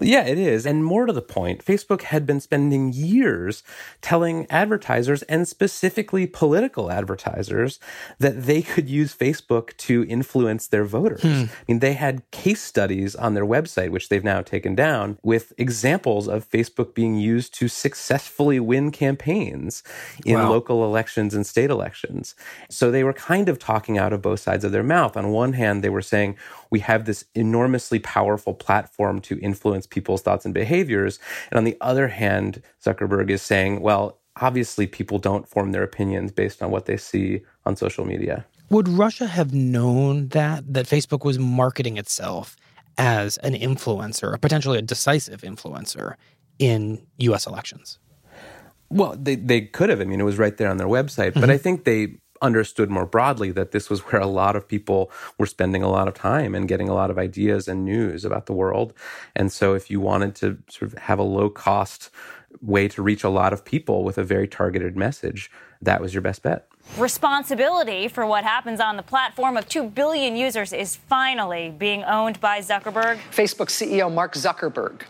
Yeah, 0.00 0.24
it 0.24 0.38
is. 0.38 0.66
And 0.66 0.84
more 0.84 1.06
to 1.06 1.12
the 1.12 1.22
point, 1.22 1.64
Facebook 1.64 2.02
had 2.02 2.26
been 2.26 2.40
spending 2.40 2.92
years 2.92 3.62
telling 4.00 4.46
advertisers 4.50 5.22
and 5.24 5.46
specifically 5.46 6.26
political 6.26 6.90
advertisers 6.90 7.78
that 8.18 8.44
they 8.44 8.62
could 8.62 8.88
use 8.88 9.14
Facebook 9.14 9.76
to 9.78 10.04
influence 10.08 10.66
their 10.68 10.84
voters. 10.84 11.22
Hmm. 11.22 11.28
I 11.28 11.48
mean, 11.68 11.78
they 11.80 11.92
had 11.94 12.28
case 12.30 12.62
studies 12.62 13.14
on 13.14 13.34
their 13.34 13.46
website, 13.46 13.90
which 13.90 14.08
they've 14.08 14.24
now 14.24 14.42
taken 14.42 14.74
down, 14.74 15.18
with 15.22 15.52
examples 15.58 16.28
of 16.28 16.48
Facebook 16.48 16.94
being 16.94 17.16
used 17.16 17.54
to 17.54 17.68
successfully 17.68 18.60
win 18.60 18.90
campaigns 18.90 19.82
in 20.24 20.34
Wow. 20.34 20.50
local 20.50 20.84
elections 20.84 21.34
and 21.34 21.46
state 21.46 21.70
elections. 21.70 22.34
So 22.70 22.90
they 22.90 23.04
were 23.04 23.12
kind 23.12 23.48
of 23.48 23.58
talking 23.58 23.98
out 23.98 24.12
of 24.12 24.22
both 24.22 24.40
sides 24.40 24.64
of 24.64 24.72
their 24.72 24.82
mouth. 24.82 25.16
On 25.16 25.30
one 25.30 25.52
hand, 25.54 25.82
they 25.84 25.88
were 25.90 26.02
saying, 26.02 26.36
we 26.70 26.80
have 26.80 27.04
this 27.04 27.24
enormously 27.34 27.98
powerful 27.98 28.54
platform 28.54 29.20
to 29.22 29.38
influence 29.40 29.86
people's 29.90 30.22
thoughts 30.22 30.44
and 30.44 30.54
behaviors. 30.54 31.18
And 31.50 31.58
on 31.58 31.64
the 31.64 31.76
other 31.80 32.08
hand, 32.08 32.62
Zuckerberg 32.84 33.30
is 33.30 33.42
saying, 33.42 33.80
well, 33.80 34.18
obviously 34.40 34.86
people 34.86 35.18
don't 35.18 35.48
form 35.48 35.72
their 35.72 35.82
opinions 35.82 36.32
based 36.32 36.62
on 36.62 36.70
what 36.70 36.86
they 36.86 36.96
see 36.96 37.42
on 37.66 37.76
social 37.76 38.04
media. 38.04 38.46
Would 38.70 38.88
Russia 38.88 39.26
have 39.26 39.52
known 39.52 40.28
that 40.28 40.72
that 40.72 40.86
Facebook 40.86 41.24
was 41.24 41.38
marketing 41.38 41.98
itself 41.98 42.56
as 42.96 43.36
an 43.38 43.54
influencer, 43.54 44.32
a 44.34 44.38
potentially 44.38 44.78
a 44.78 44.82
decisive 44.82 45.40
influencer 45.42 46.14
in 46.58 47.04
US 47.18 47.46
elections? 47.46 47.98
Well, 48.90 49.16
they, 49.18 49.36
they 49.36 49.62
could 49.62 49.88
have. 49.88 50.00
I 50.00 50.04
mean, 50.04 50.20
it 50.20 50.24
was 50.24 50.38
right 50.38 50.56
there 50.56 50.68
on 50.68 50.76
their 50.76 50.88
website. 50.88 51.34
But 51.34 51.42
mm-hmm. 51.42 51.50
I 51.50 51.58
think 51.58 51.84
they 51.84 52.18
understood 52.42 52.90
more 52.90 53.06
broadly 53.06 53.50
that 53.52 53.72
this 53.72 53.90
was 53.90 54.00
where 54.00 54.20
a 54.20 54.26
lot 54.26 54.56
of 54.56 54.66
people 54.66 55.10
were 55.38 55.46
spending 55.46 55.82
a 55.82 55.90
lot 55.90 56.08
of 56.08 56.14
time 56.14 56.54
and 56.54 56.68
getting 56.68 56.88
a 56.88 56.94
lot 56.94 57.10
of 57.10 57.18
ideas 57.18 57.68
and 57.68 57.84
news 57.84 58.24
about 58.24 58.46
the 58.46 58.52
world. 58.52 58.92
And 59.36 59.52
so 59.52 59.74
if 59.74 59.90
you 59.90 60.00
wanted 60.00 60.34
to 60.36 60.58
sort 60.68 60.92
of 60.92 60.98
have 60.98 61.18
a 61.18 61.24
low 61.24 61.50
cost 61.50 62.10
way 62.60 62.88
to 62.88 63.02
reach 63.02 63.24
a 63.24 63.28
lot 63.28 63.52
of 63.52 63.64
people 63.64 64.04
with 64.04 64.18
a 64.18 64.24
very 64.24 64.48
targeted 64.48 64.96
message, 64.96 65.50
that 65.82 66.00
was 66.00 66.14
your 66.14 66.22
best 66.22 66.42
bet. 66.42 66.66
Responsibility 66.98 68.08
for 68.08 68.26
what 68.26 68.42
happens 68.42 68.80
on 68.80 68.96
the 68.96 69.02
platform 69.02 69.56
of 69.56 69.68
2 69.68 69.90
billion 69.90 70.34
users 70.34 70.72
is 70.72 70.96
finally 70.96 71.70
being 71.70 72.02
owned 72.04 72.40
by 72.40 72.60
Zuckerberg. 72.60 73.18
Facebook 73.30 73.68
CEO 73.68 74.12
Mark 74.12 74.34
Zuckerberg 74.34 75.02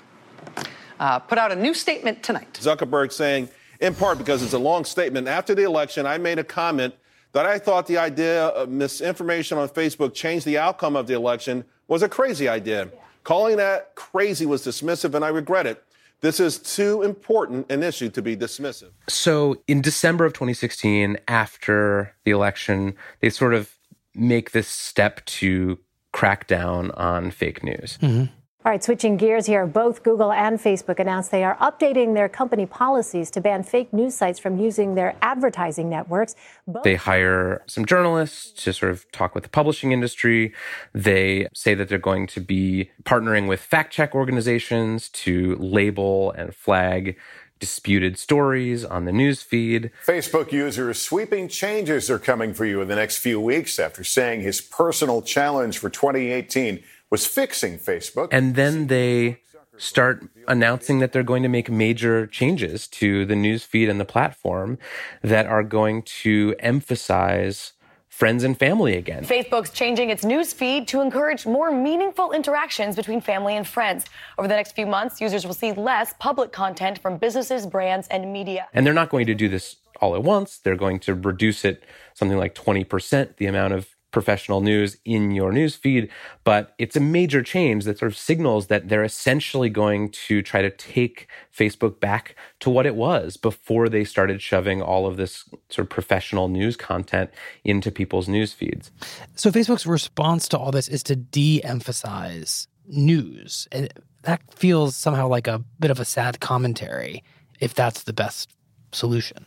uh, 0.99 1.19
put 1.19 1.39
out 1.39 1.51
a 1.51 1.57
new 1.57 1.73
statement 1.73 2.23
tonight. 2.23 2.59
Zuckerberg 2.61 3.13
saying, 3.13 3.49
in 3.81 3.95
part 3.95 4.19
because 4.19 4.43
it's 4.43 4.53
a 4.53 4.59
long 4.59 4.85
statement, 4.85 5.27
after 5.27 5.55
the 5.55 5.63
election, 5.63 6.07
I 6.07 6.19
made 6.19 6.39
a 6.39 6.45
comment 6.45 6.95
that 7.33 7.47
I 7.47 7.59
thought 7.59 7.87
the 7.87 7.99
idea 7.99 8.47
of 8.47 8.69
misinformation 8.69 9.59
on 9.59 9.69
Facebook 9.69 10.15
changed 10.15 10.47
the 10.47 10.59
outcome 10.59 10.97
of 10.97 11.07
the 11.07 11.15
election 11.15 11.65
was 11.89 12.03
a 12.03 12.09
crazy 12.09 12.49
idea. 12.49 12.89
Calling 13.25 13.57
that 13.59 13.95
crazy 13.95 14.47
was 14.47 14.65
dismissive, 14.65 15.15
and 15.15 15.25
I 15.25 15.29
regret 15.29 15.67
it. 15.67 15.85
This 16.21 16.39
is 16.39 16.59
too 16.59 17.03
important 17.03 17.71
an 17.71 17.83
issue 17.83 18.11
to 18.11 18.23
be 18.23 18.37
dismissive. 18.37 18.91
So 19.09 19.63
in 19.67 19.81
December 19.81 20.27
of 20.27 20.33
2016, 20.33 21.19
after 21.29 22.15
the 22.25 22.31
election, 22.31 22.95
they 23.21 23.31
sort 23.31 23.55
of 23.55 23.75
make 24.15 24.51
this 24.51 24.69
step 24.69 25.25
to 25.25 25.79
crack 26.13 26.47
down 26.47 26.91
on 26.93 27.31
fake 27.31 27.63
news. 27.63 27.99
Mm-hmm. 28.03 28.33
All 28.63 28.71
right, 28.71 28.85
switching 28.85 29.17
gears 29.17 29.47
here. 29.47 29.65
Both 29.65 30.03
Google 30.03 30.33
and 30.33 30.59
Facebook 30.59 30.99
announced 30.99 31.31
they 31.31 31.45
are 31.45 31.57
updating 31.57 32.13
their 32.13 32.29
company 32.29 32.67
policies 32.67 33.31
to 33.31 33.41
ban 33.41 33.63
fake 33.63 33.91
news 33.91 34.15
sites 34.15 34.39
from 34.39 34.59
using 34.59 34.97
their 34.97 35.17
advertising 35.23 35.89
networks. 35.89 36.35
Both- 36.67 36.83
they 36.83 36.97
hire 36.97 37.63
some 37.67 37.87
journalists 37.87 38.53
to 38.65 38.75
sort 38.75 38.93
of 38.93 39.11
talk 39.13 39.35
with 39.35 39.45
the 39.45 39.49
publishing 39.49 39.93
industry. 39.93 40.53
They 40.93 41.49
say 41.55 41.73
that 41.73 41.89
they're 41.89 41.97
going 41.97 42.27
to 42.27 42.41
be 42.41 42.91
partnering 43.03 43.49
with 43.49 43.61
fact 43.61 43.95
check 43.95 44.15
organizations 44.15 45.09
to 45.09 45.57
label 45.57 46.33
and 46.33 46.55
flag 46.55 47.17
disputed 47.61 48.19
stories 48.19 48.85
on 48.85 49.07
the 49.07 49.13
news 49.13 49.43
feed. 49.43 49.91
Facebook 50.07 50.53
users 50.53 51.01
sweeping 51.01 51.49
changes 51.49 52.11
are 52.11 52.19
coming 52.19 52.53
for 52.53 52.67
you 52.67 52.83
in 52.83 52.89
the 52.89 52.97
next 52.97 53.19
few 53.19 53.41
weeks 53.41 53.79
after 53.79 54.05
saying 54.05 54.43
his 54.43 54.61
personal 54.61 55.23
challenge 55.23 55.79
for 55.79 55.89
2018 55.89 56.83
was 57.11 57.27
fixing 57.27 57.79
Facebook. 57.79 58.29
And 58.33 58.55
then 58.55 58.87
they 58.87 59.41
start 59.77 60.25
announcing 60.47 60.99
that 60.99 61.13
they're 61.13 61.23
going 61.23 61.43
to 61.43 61.49
make 61.49 61.71
major 61.71 62.27
changes 62.27 62.87
to 62.87 63.25
the 63.25 63.37
news 63.37 63.65
feed 63.65 63.89
and 63.89 63.99
the 63.99 64.05
platform 64.05 64.79
that 65.23 65.47
are 65.47 65.63
going 65.63 66.03
to 66.03 66.55
emphasize 66.59 67.73
friends 68.09 68.45
and 68.45 68.59
family 68.59 68.97
again. 68.97 69.25
Facebook's 69.25 69.71
changing 69.71 70.11
its 70.11 70.25
news 70.25 70.53
feed 70.53 70.87
to 70.87 71.01
encourage 71.01 71.47
more 71.47 71.71
meaningful 71.71 72.33
interactions 72.33 72.95
between 72.95 73.21
family 73.21 73.57
and 73.57 73.67
friends. 73.67 74.05
Over 74.37 74.47
the 74.47 74.55
next 74.55 74.73
few 74.73 74.85
months, 74.85 75.21
users 75.21 75.47
will 75.47 75.55
see 75.55 75.73
less 75.73 76.13
public 76.19 76.53
content 76.53 76.99
from 76.99 77.17
businesses, 77.17 77.67
brands, 77.67 78.07
and 78.09 78.31
media. 78.31 78.69
And 78.75 78.87
they're 78.87 78.93
not 78.93 79.09
going 79.09 79.27
to 79.27 79.35
do 79.35 79.49
this 79.49 79.77
all 80.03 80.15
at 80.15 80.23
once. 80.23 80.59
They're 80.59 80.77
going 80.77 81.01
to 81.01 81.15
reduce 81.15 81.65
it 81.65 81.83
something 82.13 82.37
like 82.37 82.55
20%, 82.55 83.37
the 83.37 83.47
amount 83.47 83.73
of 83.73 83.89
professional 84.11 84.61
news 84.61 84.97
in 85.05 85.31
your 85.31 85.53
news 85.53 85.75
feed, 85.75 86.11
but 86.45 86.75
it's 86.79 86.97
a 86.97 87.01
major 87.01 87.43
change 87.43 87.85
that 87.85 87.99
sort 87.99 88.11
of 88.11 88.19
signals 88.19 88.67
that 88.67 88.89
they're 88.89 89.05
essentially 89.05 89.69
going 89.69 90.11
to 90.11 90.43
try 90.43 90.63
to 90.63 90.71
take 90.71 91.29
Facebook 91.57 92.01
back 92.01 92.35
to 92.61 92.71
what 92.71 92.87
it 92.87 92.95
was 92.95 93.37
before 93.37 93.89
they 93.89 94.05
started 94.05 94.43
shoving 94.43 94.83
all 94.83 95.07
of 95.07 95.17
this 95.17 95.45
sort 95.69 95.87
of 95.87 95.91
professional 95.91 96.49
news 96.49 96.77
content 96.77 97.31
into 97.65 97.91
people's 97.91 98.29
news 98.29 98.53
feeds. 98.53 98.91
So 99.37 99.51
Facebook's 99.51 99.87
response 99.87 100.49
to 100.49 100.59
all 100.59 100.71
this 100.71 100.89
is 100.89 101.03
to 101.05 101.17
de-emphasize 101.17 102.69
news. 102.87 103.69
And 103.71 103.93
that 104.23 104.43
feels 104.55 104.97
somehow 104.97 105.29
like 105.29 105.47
a 105.47 105.63
bit 105.79 105.91
of 105.91 106.01
a 106.01 106.05
sad 106.05 106.41
commentary 106.41 107.23
if 107.61 107.75
that's 107.75 108.03
the 108.03 108.13
best 108.13 108.55
solution. 108.93 109.47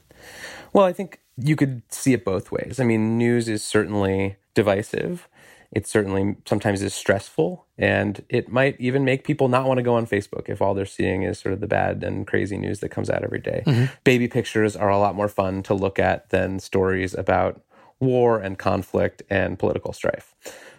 Well, 0.72 0.86
I 0.86 0.94
think 0.94 1.20
you 1.38 1.56
could 1.56 1.82
see 1.90 2.14
it 2.14 2.24
both 2.24 2.52
ways. 2.52 2.80
I 2.80 2.84
mean, 2.84 3.18
news 3.18 3.50
is 3.50 3.64
certainly 3.64 4.38
divisive. 4.54 5.28
It 5.72 5.88
certainly 5.88 6.36
sometimes 6.46 6.84
is 6.84 6.94
stressful, 6.94 7.66
and 7.80 8.24
it 8.30 8.50
might 8.50 8.80
even 8.80 9.04
make 9.04 9.24
people 9.24 9.48
not 9.48 9.68
want 9.68 9.80
to 9.80 9.84
go 9.84 9.96
on 9.96 10.06
Facebook 10.06 10.48
if 10.48 10.62
all 10.62 10.76
they're 10.76 10.86
seeing 10.86 11.24
is 11.24 11.40
sort 11.40 11.54
of 11.54 11.62
the 11.62 11.68
bad 11.68 12.04
and 12.04 12.28
crazy 12.28 12.58
news 12.58 12.80
that 12.82 12.90
comes 12.90 13.10
out 13.10 13.24
every 13.24 13.40
day. 13.40 13.64
Mm-hmm. 13.66 13.86
Baby 14.04 14.28
pictures 14.28 14.76
are 14.76 14.90
a 14.90 15.00
lot 15.00 15.16
more 15.16 15.28
fun 15.28 15.64
to 15.64 15.74
look 15.74 15.98
at 15.98 16.30
than 16.30 16.60
stories 16.60 17.16
about 17.16 17.64
war 18.00 18.40
and 18.40 18.60
conflict 18.60 19.24
and 19.32 19.58
political 19.58 19.94
strife. 19.94 20.36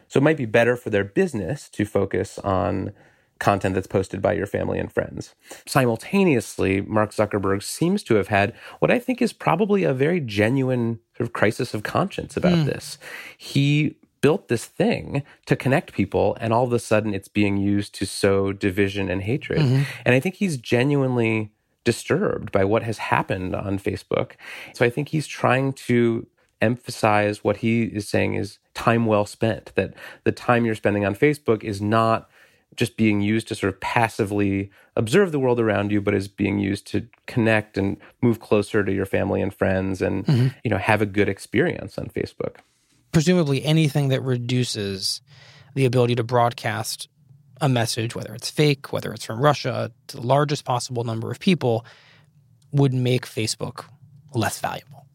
So 0.07 0.19
it 0.19 0.23
might 0.23 0.37
be 0.37 0.47
better 0.47 0.77
for 0.77 0.91
their 0.91 1.05
business 1.05 1.69
to 1.71 1.85
focus 1.85 2.39
on 2.39 2.93
content 3.41 3.75
that's 3.75 3.89
posted 3.89 4.23
by 4.23 4.33
your 4.33 4.47
family 4.47 4.79
and 4.79 4.93
friends. 4.93 5.35
Simultaneously, 5.67 6.81
Mark 6.83 7.11
Zuckerberg 7.11 7.63
seems 7.63 8.03
to 8.05 8.15
have 8.15 8.29
had 8.29 8.55
what 8.79 8.93
I 8.93 9.01
think 9.01 9.21
is 9.21 9.33
probably 9.33 9.83
a 9.83 9.93
very 9.93 10.21
genuine 10.21 11.01
sort 11.17 11.29
of 11.29 11.33
crisis 11.33 11.75
of 11.75 11.83
conscience 11.83 12.37
about 12.37 12.59
mm. 12.59 12.67
this. 12.67 12.99
He 13.39 13.97
built 14.21 14.49
this 14.49 14.65
thing 14.65 15.23
to 15.47 15.55
connect 15.55 15.93
people, 15.93 16.37
and 16.41 16.53
all 16.53 16.65
of 16.65 16.73
a 16.73 16.79
sudden 16.79 17.13
it's 17.13 17.29
being 17.29 17.59
used 17.59 17.95
to 17.95 18.07
sow 18.07 18.53
division 18.53 19.11
and 19.11 19.23
hatred. 19.23 19.61
Mm-hmm. 19.61 19.83
And 20.05 20.15
I 20.15 20.21
think 20.21 20.37
he's 20.37 20.57
genuinely 20.57 21.53
disturbed 21.85 22.51
by 22.51 22.65
what 22.65 22.83
has 22.83 22.97
happened 22.97 23.55
on 23.55 23.79
Facebook. 23.79 24.33
So 24.73 24.85
I 24.85 24.91
think 24.91 25.09
he's 25.09 25.27
trying 25.27 25.75
to 25.75 26.27
emphasize 26.63 27.45
what 27.45 27.59
he 27.59 27.83
is 27.83 28.09
saying 28.09 28.35
is 28.35 28.59
time 28.73 29.05
well 29.05 29.27
spent, 29.27 29.73
that 29.75 29.93
the 30.25 30.33
time 30.33 30.65
you're 30.65 30.75
spending 30.75 31.05
on 31.05 31.15
Facebook 31.15 31.63
is 31.63 31.83
not 31.83 32.31
just 32.77 32.97
being 32.97 33.21
used 33.21 33.49
to 33.49 33.55
sort 33.55 33.73
of 33.73 33.81
passively 33.81 34.71
observe 34.97 35.33
the 35.33 35.39
world 35.39 35.61
around 35.61 35.91
you, 35.91 36.01
but 36.01 36.15
is 36.15 36.29
being 36.29 36.59
used 36.59 36.87
to 36.89 37.07
connect 37.27 37.77
and 37.77 37.97
move 38.23 38.41
closer 38.41 38.85
to 38.85 38.93
your 38.93 39.07
family 39.07 39.43
and 39.43 39.53
friends 39.53 40.01
and, 40.03 40.27
mm-hmm. 40.27 40.49
you 40.63 40.71
know, 40.71 40.79
have 40.79 41.03
a 41.03 41.07
good 41.07 41.29
experience 41.29 41.99
on 41.99 42.07
Facebook. 42.07 42.57
Presumably 43.13 43.65
anything 43.65 44.09
that 44.09 44.23
reduces 44.23 45.21
the 45.75 45.85
ability 45.85 46.15
to 46.17 46.25
broadcast 46.25 47.09
a 47.61 47.69
message, 47.69 48.15
whether 48.15 48.35
it's 48.35 48.51
fake, 48.51 48.93
whether 48.93 49.13
it's 49.13 49.25
from 49.25 49.41
Russia, 49.41 49.93
to 50.09 50.17
the 50.17 50.27
largest 50.27 50.65
possible 50.65 51.05
number 51.05 51.31
of 51.31 51.39
people, 51.39 51.85
would 52.73 52.93
make 52.93 53.27
Facebook 53.27 53.85
less 54.35 54.61
valuable. 54.61 55.07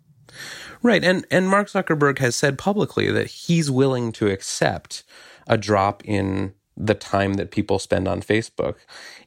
Right. 0.82 1.04
And 1.04 1.26
and 1.30 1.50
Mark 1.50 1.68
Zuckerberg 1.68 2.20
has 2.20 2.36
said 2.36 2.58
publicly 2.58 3.12
that 3.12 3.28
he's 3.28 3.70
willing 3.70 4.12
to 4.14 4.28
accept 4.28 5.04
a 5.48 5.58
drop 5.58 6.04
in 6.06 6.54
the 6.80 6.96
time 6.96 7.34
that 7.34 7.52
people 7.52 7.78
spend 7.78 8.08
on 8.08 8.22
Facebook 8.22 8.76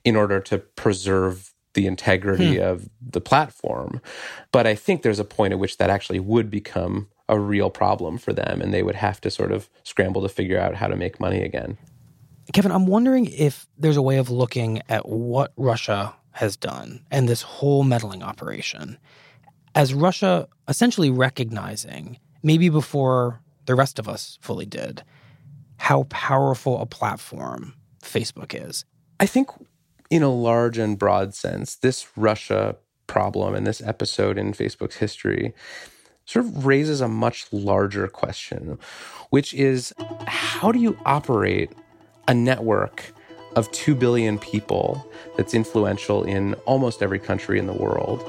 in 0.05 0.17
order 0.17 0.41
to 0.41 0.59
preserve 0.59 1.53
the 1.75 1.87
integrity 1.87 2.57
hmm. 2.57 2.63
of 2.63 2.89
the 3.01 3.21
platform. 3.21 4.01
But 4.51 4.67
I 4.67 4.75
think 4.75 5.03
there's 5.03 5.19
a 5.19 5.25
point 5.25 5.53
at 5.53 5.59
which 5.59 5.79
that 5.79 5.91
actually 5.91 6.21
would 6.21 6.51
become 6.51 7.09
a 7.29 7.39
real 7.39 7.71
problem 7.71 8.19
for 8.19 8.33
them 8.33 8.61
and 8.61 8.75
they 8.75 8.83
would 8.83 8.97
have 8.97 9.21
to 9.23 9.31
sort 9.31 9.53
of 9.53 9.71
scramble 9.85 10.23
to 10.23 10.29
figure 10.29 10.59
out 10.59 10.75
how 10.75 10.87
to 10.87 10.97
make 10.97 11.21
money 11.21 11.43
again. 11.43 11.79
Kevin, 12.53 12.73
I'm 12.73 12.87
wondering 12.87 13.27
if 13.27 13.67
there's 13.79 13.97
a 13.97 14.03
way 14.03 14.19
of 14.19 14.29
looking 14.29 14.83
at 14.89 15.09
what 15.09 15.53
Russia 15.57 16.15
has 16.33 16.57
done 16.57 17.05
and 17.11 17.29
this 17.29 17.43
whole 17.43 17.85
meddling 17.85 18.23
operation 18.23 18.99
as 19.75 19.95
Russia 19.95 20.49
essentially 20.69 21.11
recognizing, 21.11 22.19
maybe 22.43 22.69
before 22.69 23.41
the 23.67 23.75
rest 23.75 23.99
of 23.99 24.09
us 24.09 24.39
fully 24.41 24.67
did, 24.67 25.03
how 25.83 26.05
powerful 26.05 26.81
a 26.81 26.87
platform 26.87 27.75
Facebook 28.05 28.55
is. 28.55 28.85
I 29.19 29.27
think, 29.27 29.49
in 30.11 30.23
a 30.23 30.33
large 30.33 30.79
and 30.79 30.97
broad 30.97 31.35
sense, 31.35 31.75
this 31.75 32.07
Russia 32.17 32.77
problem 33.09 33.53
and 33.57 33.67
this 33.67 33.83
episode 33.83 34.39
in 34.39 34.53
Facebook's 34.53 34.99
history 34.99 35.53
sort 36.25 36.47
of 36.47 36.67
raises 36.67 37.01
a 37.01 37.09
much 37.09 37.53
larger 37.53 38.07
question, 38.07 38.79
which 39.31 39.53
is 39.55 39.93
how 40.29 40.71
do 40.71 40.79
you 40.79 40.97
operate 41.05 41.73
a 42.29 42.33
network 42.33 43.13
of 43.57 43.69
2 43.73 43.97
billion 43.97 44.39
people 44.39 45.05
that's 45.37 45.53
influential 45.53 46.23
in 46.23 46.55
almost 46.65 47.03
every 47.03 47.19
country 47.19 47.59
in 47.59 47.67
the 47.67 47.73
world 47.73 48.23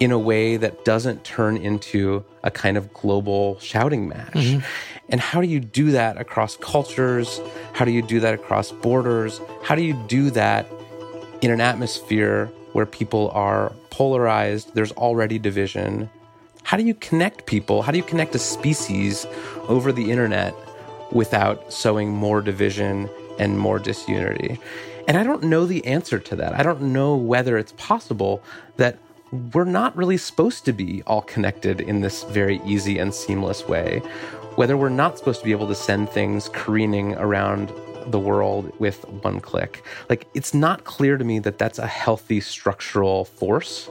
in 0.00 0.10
a 0.10 0.18
way 0.18 0.56
that 0.56 0.84
doesn't 0.84 1.22
turn 1.22 1.56
into 1.56 2.24
a 2.42 2.50
kind 2.50 2.76
of 2.76 2.92
global 2.92 3.56
shouting 3.60 4.08
match? 4.08 4.32
Mm-hmm. 4.32 4.97
And 5.08 5.20
how 5.20 5.40
do 5.40 5.46
you 5.46 5.60
do 5.60 5.92
that 5.92 6.18
across 6.18 6.56
cultures? 6.56 7.40
How 7.72 7.84
do 7.84 7.90
you 7.90 8.02
do 8.02 8.20
that 8.20 8.34
across 8.34 8.72
borders? 8.72 9.40
How 9.62 9.74
do 9.74 9.82
you 9.82 9.94
do 10.06 10.30
that 10.30 10.66
in 11.40 11.50
an 11.50 11.60
atmosphere 11.60 12.46
where 12.72 12.86
people 12.86 13.30
are 13.30 13.72
polarized? 13.90 14.74
There's 14.74 14.92
already 14.92 15.38
division. 15.38 16.10
How 16.62 16.76
do 16.76 16.82
you 16.82 16.94
connect 16.94 17.46
people? 17.46 17.82
How 17.82 17.92
do 17.92 17.98
you 17.98 18.04
connect 18.04 18.34
a 18.34 18.38
species 18.38 19.26
over 19.68 19.92
the 19.92 20.10
internet 20.10 20.54
without 21.10 21.72
sowing 21.72 22.10
more 22.10 22.42
division 22.42 23.08
and 23.38 23.58
more 23.58 23.78
disunity? 23.78 24.60
And 25.06 25.16
I 25.16 25.22
don't 25.22 25.44
know 25.44 25.64
the 25.64 25.86
answer 25.86 26.18
to 26.18 26.36
that. 26.36 26.52
I 26.52 26.62
don't 26.62 26.82
know 26.82 27.16
whether 27.16 27.56
it's 27.56 27.72
possible 27.78 28.42
that 28.76 28.98
we're 29.32 29.64
not 29.64 29.96
really 29.96 30.16
supposed 30.16 30.64
to 30.66 30.72
be 30.72 31.02
all 31.06 31.22
connected 31.22 31.80
in 31.80 32.00
this 32.00 32.24
very 32.24 32.60
easy 32.64 32.98
and 32.98 33.14
seamless 33.14 33.66
way 33.68 34.02
whether 34.58 34.76
we're 34.76 34.88
not 34.88 35.16
supposed 35.16 35.38
to 35.38 35.44
be 35.44 35.52
able 35.52 35.68
to 35.68 35.74
send 35.74 36.10
things 36.10 36.48
careening 36.48 37.14
around 37.14 37.72
the 38.08 38.18
world 38.18 38.72
with 38.80 39.08
one 39.22 39.38
click. 39.38 39.84
Like, 40.08 40.26
it's 40.34 40.52
not 40.52 40.82
clear 40.82 41.16
to 41.16 41.22
me 41.22 41.38
that 41.38 41.58
that's 41.58 41.78
a 41.78 41.86
healthy 41.86 42.40
structural 42.40 43.24
force. 43.24 43.88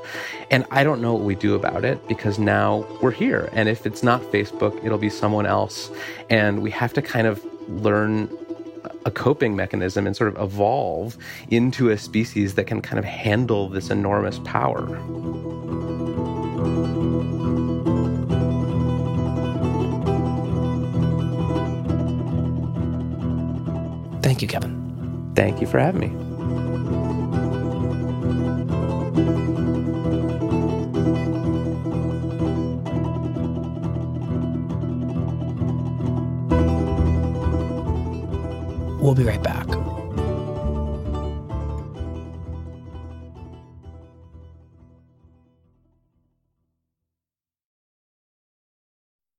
And 0.51 0.65
I 0.69 0.83
don't 0.83 1.01
know 1.01 1.13
what 1.13 1.23
we 1.23 1.35
do 1.35 1.55
about 1.55 1.85
it 1.85 2.05
because 2.09 2.37
now 2.37 2.85
we're 3.01 3.11
here. 3.11 3.49
And 3.53 3.69
if 3.69 3.85
it's 3.85 4.03
not 4.03 4.21
Facebook, 4.23 4.83
it'll 4.83 4.97
be 4.97 5.09
someone 5.09 5.45
else. 5.45 5.89
And 6.29 6.61
we 6.61 6.71
have 6.71 6.91
to 6.95 7.01
kind 7.01 7.27
of 7.27 7.41
learn 7.69 8.29
a 9.05 9.11
coping 9.11 9.55
mechanism 9.55 10.05
and 10.05 10.17
sort 10.17 10.35
of 10.35 10.41
evolve 10.41 11.17
into 11.49 11.91
a 11.91 11.97
species 11.97 12.55
that 12.55 12.65
can 12.65 12.81
kind 12.81 12.99
of 12.99 13.05
handle 13.05 13.69
this 13.69 13.89
enormous 13.89 14.39
power. 14.39 14.85
Thank 24.37 24.53
you, 24.53 24.59
Kevin. 24.59 25.31
Thank 25.33 25.61
you 25.61 25.65
for 25.65 25.79
having 25.79 25.99
me. 25.99 26.09
We'll 39.01 39.15
be 39.15 39.23
right 39.23 39.41
back. 39.41 39.65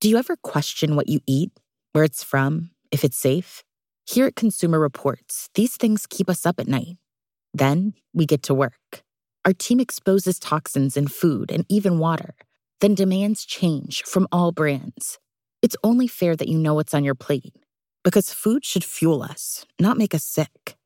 Do 0.01 0.09
you 0.09 0.17
ever 0.17 0.35
question 0.35 0.97
what 0.97 1.09
you 1.09 1.21
eat, 1.29 1.53
where 1.93 2.03
it's 2.03 2.25
from, 2.25 2.71
if 2.91 3.05
it's 3.05 3.17
safe? 3.17 3.63
Here 4.11 4.27
at 4.27 4.37
Consumer 4.37 4.81
Reports, 4.81 5.51
these 5.55 5.77
things 5.77 6.07
keep 6.07 6.31
us 6.31 6.47
up 6.47 6.59
at 6.59 6.67
night. 6.67 6.97
Then 7.53 7.93
we 8.15 8.25
get 8.25 8.43
to 8.45 8.55
work. 8.55 9.03
Our 9.45 9.53
team 9.53 9.81
exposes 9.81 10.39
toxins 10.39 10.97
in 10.97 11.09
food 11.09 11.51
and 11.51 11.67
even 11.69 11.99
water. 11.99 12.35
Then 12.81 12.95
demands 12.95 13.45
change 13.45 14.03
from 14.05 14.27
all 14.33 14.51
brands. 14.51 15.19
It's 15.61 15.77
only 15.85 16.07
fair 16.07 16.37
that 16.37 16.49
you 16.49 16.57
know 16.57 16.73
what's 16.73 16.95
on 16.95 17.05
your 17.05 17.15
plate. 17.15 17.55
Because 18.03 18.33
food 18.33 18.65
should 18.65 18.83
fuel 18.83 19.23
us, 19.23 19.67
not 19.79 19.99
make 19.99 20.15
us 20.15 20.25
sick. 20.25 20.77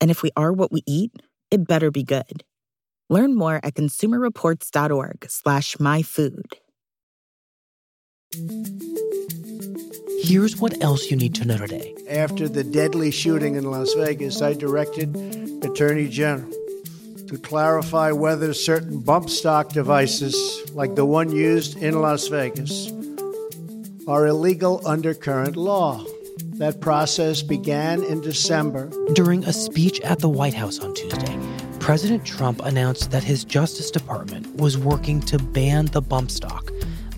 And 0.00 0.10
if 0.10 0.24
we 0.24 0.32
are 0.36 0.52
what 0.52 0.72
we 0.72 0.82
eat, 0.84 1.12
it 1.52 1.68
better 1.68 1.92
be 1.92 2.02
good. 2.02 2.42
Learn 3.08 3.36
more 3.36 3.60
at 3.62 3.74
consumerreports.org 3.74 5.26
slash 5.28 5.76
myfood. 5.76 6.54
Here's 10.22 10.56
what 10.56 10.82
else 10.82 11.10
you 11.10 11.16
need 11.16 11.34
to 11.36 11.44
know 11.44 11.58
today. 11.58 11.94
After 12.08 12.48
the 12.48 12.64
deadly 12.64 13.10
shooting 13.10 13.56
in 13.56 13.70
Las 13.70 13.92
Vegas, 13.94 14.40
I 14.42 14.54
directed 14.54 15.14
Attorney 15.62 16.08
General 16.08 16.50
to 17.28 17.38
clarify 17.38 18.12
whether 18.12 18.52
certain 18.54 19.00
bump 19.00 19.30
stock 19.30 19.70
devices, 19.70 20.70
like 20.72 20.94
the 20.94 21.04
one 21.04 21.30
used 21.30 21.76
in 21.76 22.00
Las 22.00 22.28
Vegas, 22.28 22.90
are 24.06 24.26
illegal 24.26 24.80
under 24.86 25.14
current 25.14 25.56
law. 25.56 26.04
That 26.58 26.80
process 26.80 27.42
began 27.42 28.02
in 28.04 28.20
December. 28.20 28.90
During 29.14 29.44
a 29.44 29.52
speech 29.52 30.00
at 30.02 30.20
the 30.20 30.28
White 30.28 30.54
House 30.54 30.78
on 30.78 30.94
Tuesday, 30.94 31.38
President 31.80 32.24
Trump 32.24 32.60
announced 32.64 33.10
that 33.10 33.24
his 33.24 33.44
Justice 33.44 33.90
Department 33.90 34.56
was 34.56 34.78
working 34.78 35.20
to 35.22 35.38
ban 35.38 35.86
the 35.86 36.00
bump 36.00 36.30
stock, 36.30 36.70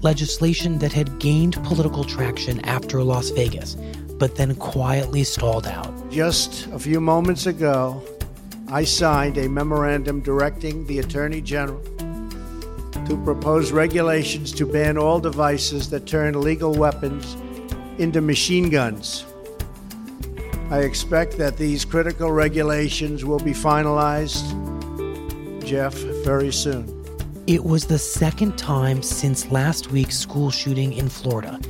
legislation 0.06 0.78
that 0.78 0.92
had 0.92 1.18
gained 1.18 1.60
political 1.64 2.04
traction 2.04 2.64
after 2.64 3.02
Las 3.02 3.30
Vegas, 3.30 3.74
but 4.20 4.36
then 4.36 4.54
quietly 4.54 5.24
stalled 5.24 5.66
out. 5.66 5.92
Just 6.08 6.68
a 6.68 6.78
few 6.78 7.00
moments 7.00 7.46
ago, 7.46 8.00
I 8.68 8.84
signed 8.84 9.36
a 9.36 9.48
memorandum 9.48 10.20
directing 10.20 10.86
the 10.86 11.00
Attorney 11.00 11.40
General 11.40 11.82
to 13.08 13.20
propose 13.24 13.72
regulations 13.72 14.52
to 14.52 14.64
ban 14.64 14.96
all 14.96 15.18
devices 15.18 15.90
that 15.90 16.06
turn 16.06 16.40
legal 16.40 16.72
weapons 16.72 17.34
into 17.98 18.20
machine 18.20 18.70
guns. 18.70 19.26
I 20.70 20.82
expect 20.82 21.36
that 21.38 21.56
these 21.56 21.84
critical 21.84 22.30
regulations 22.30 23.24
will 23.24 23.40
be 23.40 23.54
finalized, 23.54 24.46
Jeff, 25.64 25.94
very 26.24 26.52
soon. 26.52 26.95
It 27.46 27.64
was 27.64 27.86
the 27.86 27.98
second 27.98 28.58
time 28.58 29.04
since 29.04 29.52
last 29.52 29.92
week's 29.92 30.18
school 30.18 30.50
shooting 30.50 30.92
in 30.92 31.08
Florida 31.08 31.60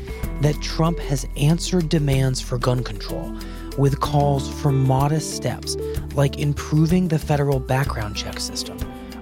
that 0.40 0.58
Trump 0.62 0.98
has 1.00 1.28
answered 1.36 1.90
demands 1.90 2.40
for 2.40 2.56
gun 2.56 2.82
control 2.82 3.36
with 3.76 4.00
calls 4.00 4.48
for 4.62 4.72
modest 4.72 5.36
steps 5.36 5.76
like 6.14 6.38
improving 6.38 7.08
the 7.08 7.18
federal 7.18 7.60
background 7.60 8.16
check 8.16 8.40
system 8.40 8.78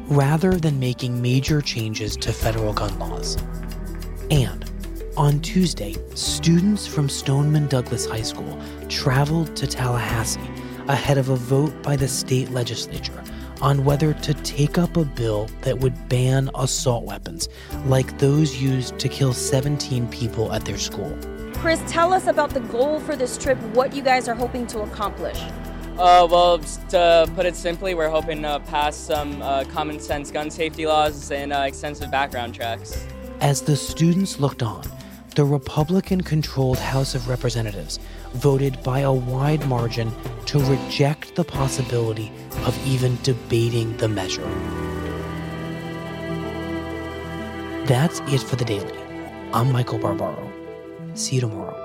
rather 0.06 0.52
than 0.52 0.78
making 0.78 1.20
major 1.20 1.60
changes 1.60 2.16
to 2.18 2.32
federal 2.32 2.72
gun 2.72 2.96
laws. 3.00 3.36
And 4.30 4.64
on 5.16 5.40
Tuesday, 5.40 5.96
students 6.14 6.86
from 6.86 7.08
Stoneman 7.08 7.66
Douglas 7.66 8.06
High 8.06 8.22
School 8.22 8.60
traveled 8.88 9.56
to 9.56 9.66
Tallahassee 9.66 10.40
ahead 10.86 11.18
of 11.18 11.30
a 11.30 11.36
vote 11.36 11.82
by 11.82 11.96
the 11.96 12.06
state 12.06 12.52
legislature 12.52 13.24
on 13.64 13.82
whether 13.82 14.12
to 14.12 14.34
take 14.34 14.76
up 14.76 14.94
a 14.98 15.04
bill 15.06 15.48
that 15.62 15.78
would 15.78 16.08
ban 16.10 16.50
assault 16.54 17.04
weapons 17.04 17.48
like 17.86 18.18
those 18.18 18.60
used 18.60 18.98
to 18.98 19.08
kill 19.08 19.32
17 19.32 20.06
people 20.08 20.52
at 20.52 20.66
their 20.66 20.76
school. 20.76 21.18
Chris, 21.54 21.82
tell 21.90 22.12
us 22.12 22.26
about 22.26 22.50
the 22.50 22.60
goal 22.60 23.00
for 23.00 23.16
this 23.16 23.38
trip, 23.38 23.56
what 23.72 23.94
you 23.94 24.02
guys 24.02 24.28
are 24.28 24.34
hoping 24.34 24.66
to 24.66 24.80
accomplish. 24.80 25.40
Uh, 25.96 26.28
well, 26.30 26.58
to 26.90 27.26
put 27.34 27.46
it 27.46 27.56
simply, 27.56 27.94
we're 27.94 28.10
hoping 28.10 28.42
to 28.42 28.60
pass 28.66 28.94
some 28.94 29.40
uh, 29.40 29.64
common 29.64 29.98
sense 29.98 30.30
gun 30.30 30.50
safety 30.50 30.86
laws 30.86 31.30
and 31.30 31.50
uh, 31.50 31.60
extensive 31.60 32.10
background 32.10 32.54
checks. 32.54 33.06
As 33.40 33.62
the 33.62 33.76
students 33.76 34.38
looked 34.38 34.62
on, 34.62 34.84
the 35.34 35.44
Republican 35.44 36.20
controlled 36.20 36.78
House 36.78 37.14
of 37.14 37.28
Representatives 37.28 37.98
voted 38.34 38.80
by 38.84 39.00
a 39.00 39.12
wide 39.12 39.66
margin 39.66 40.12
to 40.46 40.60
reject 40.60 41.34
the 41.34 41.42
possibility 41.42 42.30
of 42.66 42.86
even 42.86 43.18
debating 43.22 43.96
the 43.96 44.08
measure. 44.08 44.48
That's 47.86 48.20
it 48.32 48.40
for 48.42 48.56
the 48.56 48.64
daily. 48.64 48.96
I'm 49.52 49.72
Michael 49.72 49.98
Barbaro. 49.98 50.50
See 51.14 51.36
you 51.36 51.40
tomorrow. 51.40 51.80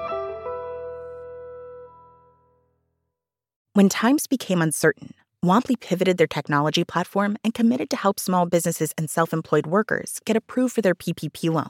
When 3.74 3.90
times 3.90 4.28
became 4.28 4.62
uncertain, 4.62 5.14
Womply 5.44 5.80
pivoted 5.80 6.18
their 6.18 6.28
technology 6.28 6.84
platform 6.84 7.38
and 7.46 7.54
committed 7.54 7.90
to 7.92 7.96
help 7.96 8.20
small 8.20 8.46
businesses 8.46 8.92
and 8.98 9.10
self 9.10 9.32
employed 9.32 9.66
workers 9.66 10.20
get 10.26 10.36
approved 10.36 10.76
for 10.76 10.82
their 10.82 10.96
PPP 10.96 11.50
loan. 11.50 11.70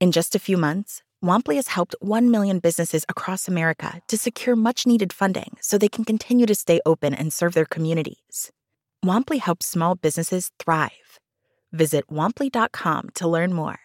In 0.00 0.12
just 0.12 0.34
a 0.34 0.38
few 0.38 0.56
months, 0.56 1.02
Womply 1.22 1.56
has 1.56 1.68
helped 1.68 1.94
1 2.00 2.30
million 2.30 2.58
businesses 2.58 3.04
across 3.06 3.46
America 3.46 4.00
to 4.08 4.16
secure 4.16 4.56
much 4.56 4.86
needed 4.86 5.12
funding 5.12 5.58
so 5.60 5.76
they 5.76 5.90
can 5.90 6.06
continue 6.06 6.46
to 6.46 6.54
stay 6.54 6.80
open 6.86 7.12
and 7.12 7.30
serve 7.30 7.52
their 7.52 7.66
communities. 7.66 8.50
Womply 9.04 9.40
helps 9.40 9.66
small 9.66 9.94
businesses 9.94 10.52
thrive. 10.58 11.18
Visit 11.72 12.06
womply.com 12.08 13.10
to 13.16 13.28
learn 13.28 13.52
more. 13.52 13.78